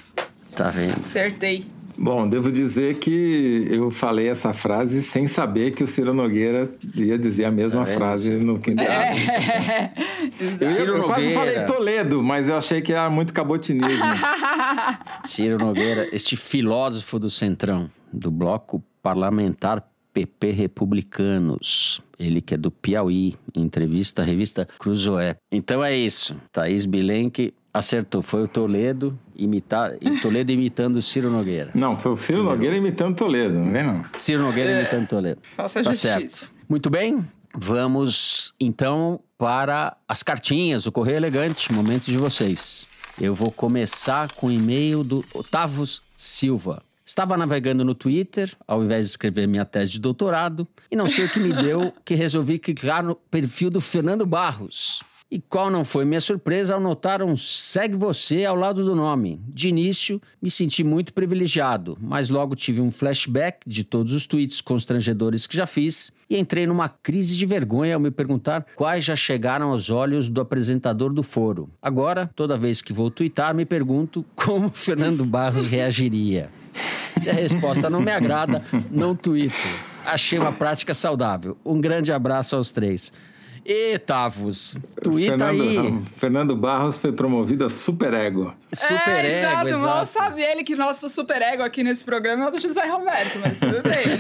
[0.56, 1.02] Tá vendo?
[1.04, 1.66] Acertei.
[1.98, 7.18] Bom, devo dizer que eu falei essa frase sem saber que o Ciro Nogueira ia
[7.18, 7.96] dizer a mesma vendo?
[7.96, 8.88] frase no Kinder.
[8.90, 9.92] É.
[10.40, 11.40] Eu, Ciro eu quase Nogueira.
[11.40, 14.06] falei Toledo, mas eu achei que era muito cabotinismo.
[15.26, 19.84] Ciro Nogueira, este filósofo do Centrão, do bloco parlamentar
[20.14, 22.02] PP Republicanos.
[22.20, 25.36] Ele que é do Piauí, entrevista à revista Cruzoé.
[25.52, 26.36] Então é isso.
[26.52, 28.22] Thaís Bilenque acertou.
[28.22, 31.72] Foi o Toledo, imitar, e Toledo imitando o Ciro Nogueira.
[31.74, 33.96] Não, foi o Ciro Nogueira imitando Toledo, não vem não?
[34.16, 35.40] Ciro Nogueira imitando Toledo.
[35.56, 36.20] Faça Tá justiça.
[36.20, 36.52] certo.
[36.70, 37.26] Muito bem.
[37.54, 42.88] Vamos então para as cartinhas, o Correio Elegante, momento de vocês.
[43.20, 45.84] Eu vou começar com o e-mail do Otávio
[46.16, 46.82] Silva.
[47.12, 51.26] Estava navegando no Twitter, ao invés de escrever minha tese de doutorado, e não sei
[51.26, 55.04] o que me deu que resolvi clicar no perfil do Fernando Barros.
[55.32, 59.40] E qual não foi minha surpresa ao notar um segue você ao lado do nome.
[59.48, 64.60] De início, me senti muito privilegiado, mas logo tive um flashback de todos os tweets
[64.60, 69.16] constrangedores que já fiz e entrei numa crise de vergonha ao me perguntar quais já
[69.16, 71.70] chegaram aos olhos do apresentador do foro.
[71.82, 76.50] Agora, toda vez que vou twittar, me pergunto como Fernando Barros reagiria.
[77.16, 79.56] Se a resposta não me agrada, não twito.
[80.06, 81.58] Achei uma prática saudável.
[81.64, 83.14] Um grande abraço aos três.
[83.66, 86.02] E Tavos, tuita Fernando, aí.
[86.18, 88.54] Fernando Barros foi promovido a superego.
[88.74, 89.82] Super é, ego, exato.
[89.82, 90.06] Mal exato.
[90.06, 93.60] sabe ele que nosso super ego aqui nesse programa é o do José Roberto, mas
[93.60, 94.12] tudo bem.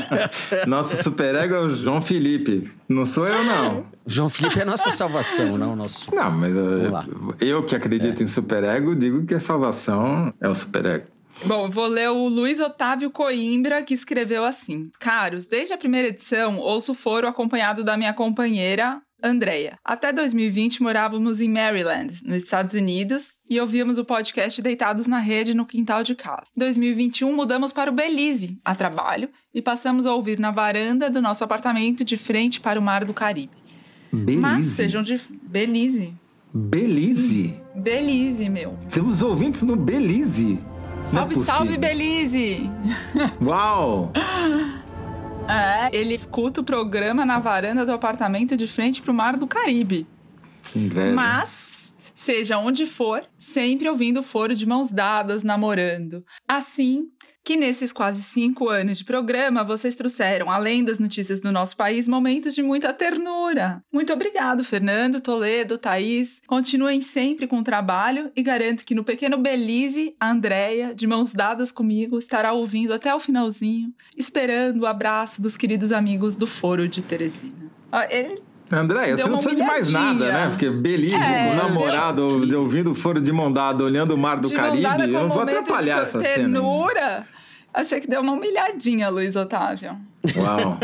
[0.66, 2.70] Nosso superego é o João Felipe.
[2.88, 3.84] Não sou eu, não.
[4.06, 6.14] João Felipe é nossa salvação, não nosso.
[6.14, 7.06] Não, mas uh, lá.
[7.40, 11.04] eu que acredito em superego, digo que a salvação é o superego.
[11.44, 16.58] Bom, vou ler o Luiz Otávio Coimbra, que escreveu assim: Caros, desde a primeira edição,
[16.58, 19.78] ouço foro acompanhado da minha companheira, Andrea.
[19.82, 25.54] Até 2020 morávamos em Maryland, nos Estados Unidos, e ouvíamos o podcast Deitados na Rede
[25.54, 26.44] no quintal de casa.
[26.54, 31.22] Em 2021 mudamos para o Belize, a trabalho, e passamos a ouvir na varanda do
[31.22, 33.52] nosso apartamento de frente para o Mar do Caribe.
[34.12, 34.40] Belize.
[34.40, 36.12] Mas sejam de Belize.
[36.52, 37.54] Belize.
[37.74, 38.76] Belize, meu.
[38.92, 40.58] Temos ouvintes no Belize.
[41.00, 42.70] Não é Salve, salve, Belize!
[43.42, 44.12] Uau!
[45.50, 49.48] É, ele escuta o programa na varanda do apartamento de frente para o Mar do
[49.48, 50.06] Caribe.
[50.76, 51.12] Inveja.
[51.12, 56.24] Mas, seja onde for, sempre ouvindo o foro de mãos dadas, namorando.
[56.46, 57.08] Assim
[57.50, 62.06] que nesses quase cinco anos de programa, vocês trouxeram, além das notícias do nosso país,
[62.06, 63.82] momentos de muita ternura.
[63.92, 66.40] Muito obrigado, Fernando, Toledo, Thaís.
[66.46, 71.34] Continuem sempre com o trabalho e garanto que no pequeno Belize, a Andrea, de mãos
[71.34, 76.86] dadas comigo, estará ouvindo até o finalzinho, esperando o abraço dos queridos amigos do Foro
[76.86, 77.68] de Teresina.
[78.08, 78.40] Ele
[78.72, 80.48] André, Deu você não precisa de mais nada, né?
[80.48, 84.54] Porque Belize, É, o namorado, ouvindo foro de mão dada, olhando o mar do de
[84.54, 86.60] Caribe, eu não vou atrapalhar de essa cena.
[87.72, 89.96] Achei que deu uma humilhadinha, Luiz Otávio.
[90.36, 90.78] Uau.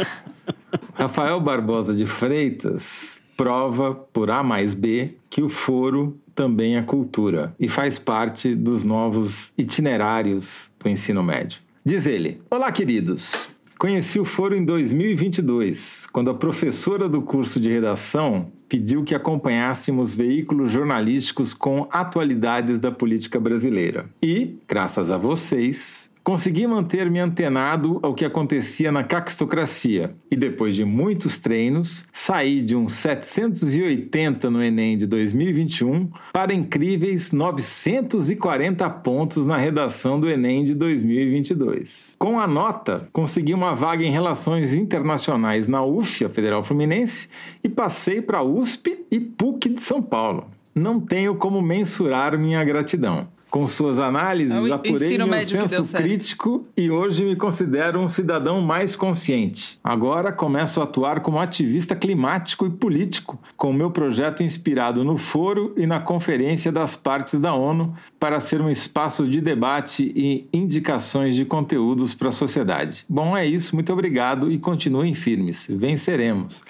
[0.94, 7.54] Rafael Barbosa de Freitas prova por A mais B que o foro também é cultura
[7.58, 11.60] e faz parte dos novos itinerários do ensino médio.
[11.84, 13.48] Diz ele: Olá, queridos.
[13.80, 20.14] Conheci o foro em 2022, quando a professora do curso de redação pediu que acompanhássemos
[20.14, 24.04] veículos jornalísticos com atualidades da política brasileira.
[24.22, 30.14] E, graças a vocês, consegui manter-me antenado ao que acontecia na caquistocracia.
[30.30, 37.32] E depois de muitos treinos, saí de uns 780 no Enem de 2021 para incríveis
[37.32, 42.14] 940 pontos na redação do Enem de 2022.
[42.16, 47.28] Com a nota, consegui uma vaga em Relações Internacionais na UF, a Federal Fluminense,
[47.64, 50.46] e passei para a USP e PUC de São Paulo.
[50.72, 53.26] Não tenho como mensurar minha gratidão.
[53.50, 58.60] Com suas análises, É o apurei meu senso crítico e hoje me considero um cidadão
[58.60, 59.78] mais consciente.
[59.82, 65.16] Agora começo a atuar como ativista climático e político, com o meu projeto inspirado no
[65.16, 70.48] Foro e na Conferência das Partes da ONU para ser um espaço de debate e
[70.52, 73.04] indicações de conteúdos para a sociedade.
[73.08, 73.74] Bom, é isso.
[73.74, 75.66] Muito obrigado e continuem firmes.
[75.68, 76.62] Venceremos.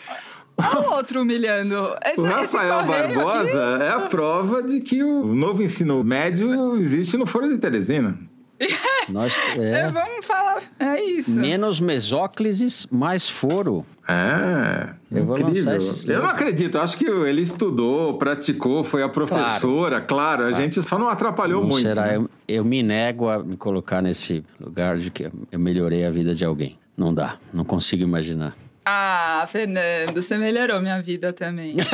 [0.77, 1.75] Olha o outro humilhando.
[2.05, 7.17] Esse, O Rafael Barbosa aqui- é a prova de que o novo ensino médio existe
[7.17, 8.19] no Foro de Teresina.
[9.09, 10.59] Nós, É, é, vamos falar.
[10.79, 11.39] É isso.
[11.41, 13.87] menos mesóclises, mais foro.
[14.07, 15.73] É, Eu vou incrível.
[15.73, 20.53] lançar esse Eu não acredito, acho que ele estudou, praticou, foi a professora, claro, a
[20.53, 21.87] gente só não atrapalhou Não muito.
[21.87, 22.17] será, né?
[22.17, 26.35] eu, eu me nego a me colocar nesse lugar de que eu melhorei a vida
[26.35, 26.77] de alguém.
[26.97, 28.55] Não dá, não consigo imaginar.
[28.93, 31.77] Ah, Fernando, você melhorou minha vida também.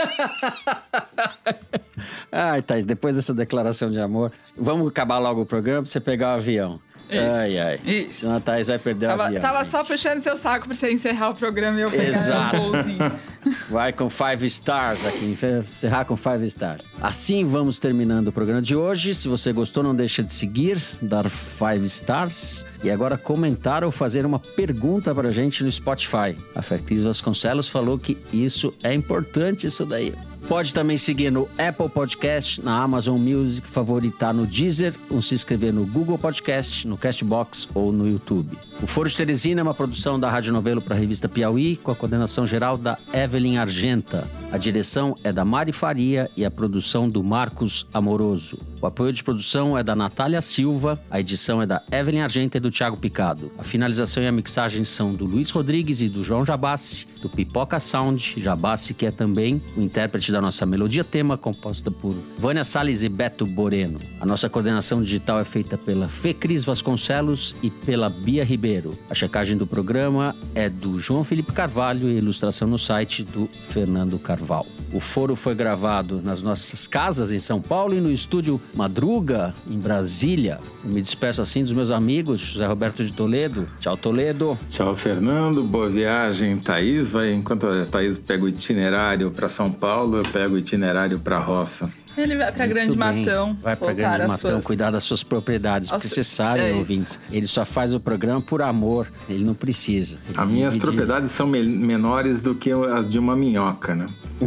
[2.32, 6.28] Ai, Thaís, depois dessa declaração de amor, vamos acabar logo o programa pra você pegar
[6.28, 6.80] o avião.
[7.08, 7.80] Isso, ai, ai.
[7.84, 8.20] isso.
[8.20, 9.40] Senão a Thaís vai perder tava avião.
[9.40, 9.70] tava gente.
[9.70, 12.56] só puxando seu saco pra você encerrar o programa e eu pegar Exato.
[12.56, 13.12] voozinho.
[13.70, 16.84] Vai com five stars aqui, encerrar com five stars.
[17.00, 19.14] Assim vamos terminando o programa de hoje.
[19.14, 24.26] Se você gostou, não deixa de seguir, dar five stars e agora comentar ou fazer
[24.26, 26.36] uma pergunta pra gente no Spotify.
[26.56, 30.12] A Fé Cris Vasconcelos falou que isso é importante, isso daí.
[30.48, 35.72] Pode também seguir no Apple Podcast, na Amazon Music, favoritar no Deezer, ou se inscrever
[35.72, 38.56] no Google Podcast, no Castbox ou no YouTube.
[38.80, 41.90] O Foro de Teresina é uma produção da Rádio Novelo para a revista Piauí, com
[41.90, 44.30] a coordenação geral da Evelyn Argenta.
[44.52, 48.58] A direção é da Mari Faria e a produção do Marcos Amoroso.
[48.86, 52.60] O apoio de produção é da Natália Silva, a edição é da Evelyn Argenta e
[52.60, 53.50] do Thiago Picado.
[53.58, 57.80] A finalização e a mixagem são do Luiz Rodrigues e do João Jabassi, do Pipoca
[57.80, 63.02] Sound, Jabassi, que é também o intérprete da nossa melodia tema, composta por Vânia Salles
[63.02, 63.98] e Beto Boreno.
[64.20, 68.96] A nossa coordenação digital é feita pela Fê Cris Vasconcelos e pela Bia Ribeiro.
[69.10, 73.48] A checagem do programa é do João Felipe Carvalho e a ilustração no site do
[73.68, 74.75] Fernando Carvalho.
[74.92, 79.78] O foro foi gravado nas nossas casas em São Paulo e no estúdio Madruga, em
[79.78, 80.60] Brasília.
[80.84, 83.66] Eu me despeço assim dos meus amigos, José Roberto de Toledo.
[83.80, 84.58] Tchau, Toledo.
[84.70, 85.64] Tchau, Fernando.
[85.64, 87.12] Boa viagem, Thaís.
[87.12, 91.36] Vai, enquanto a Thaís pega o itinerário para São Paulo, eu pego o itinerário para
[91.36, 91.90] a roça.
[92.16, 93.24] Ele vai pra Grande Muito bem.
[93.24, 93.56] Matão.
[93.62, 95.90] Vai pra Grande Matão suas- cuidar das suas propriedades.
[95.92, 96.78] Aos- Porque vocês sabem, é isso.
[96.78, 99.06] ouvintes, ele só faz o programa por amor.
[99.28, 100.18] Ele não precisa.
[100.28, 104.06] Ele As minhas propriedades são me- menores do que as de uma minhoca, né?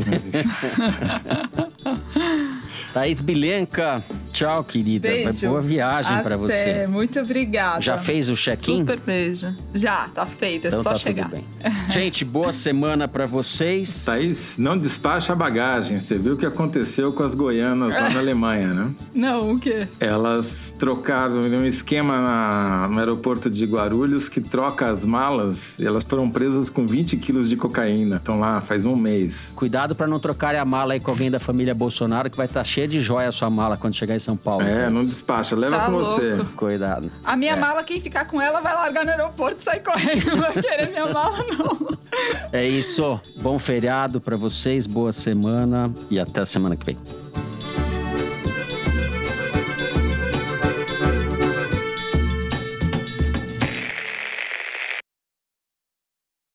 [2.93, 5.07] Thaís Bilenca, tchau, querida.
[5.07, 5.47] Beijo.
[5.47, 6.37] Boa viagem pra Até.
[6.37, 6.87] você.
[6.87, 7.79] Muito obrigada.
[7.81, 8.79] Já fez o check-in?
[8.79, 9.53] Super beijo.
[9.73, 10.65] Já, tá feito.
[10.65, 11.29] É Então só tá chegar.
[11.29, 11.45] tudo bem.
[11.91, 14.05] Gente, boa semana pra vocês.
[14.05, 15.99] Thaís, não despacha a bagagem.
[15.99, 18.89] Você viu o que aconteceu com as goianas lá na Alemanha, né?
[19.13, 19.87] Não, o quê?
[19.99, 26.03] Elas trocaram um esquema na- no aeroporto de Guarulhos que troca as malas e elas
[26.03, 28.15] foram presas com 20 quilos de cocaína.
[28.17, 29.53] Estão lá faz um mês.
[29.55, 32.63] Cuidado pra não trocarem a mala aí com alguém da família Bolsonaro, que vai estar
[32.80, 34.63] cheia de joia a sua mala quando chegar em São Paulo.
[34.63, 34.93] É, Thaís.
[34.93, 36.11] não despacha, leva Tá com louco.
[36.15, 36.45] você.
[36.55, 37.11] Cuidado.
[37.25, 37.55] A minha É.
[37.59, 40.25] mala, quem ficar com ela vai largar no aeroporto e sair correndo.
[40.30, 41.97] Não vai querer minha mala, não.
[42.53, 43.19] É isso.
[43.38, 46.97] Bom feriado pra vocês, boa semana e até a semana que vem.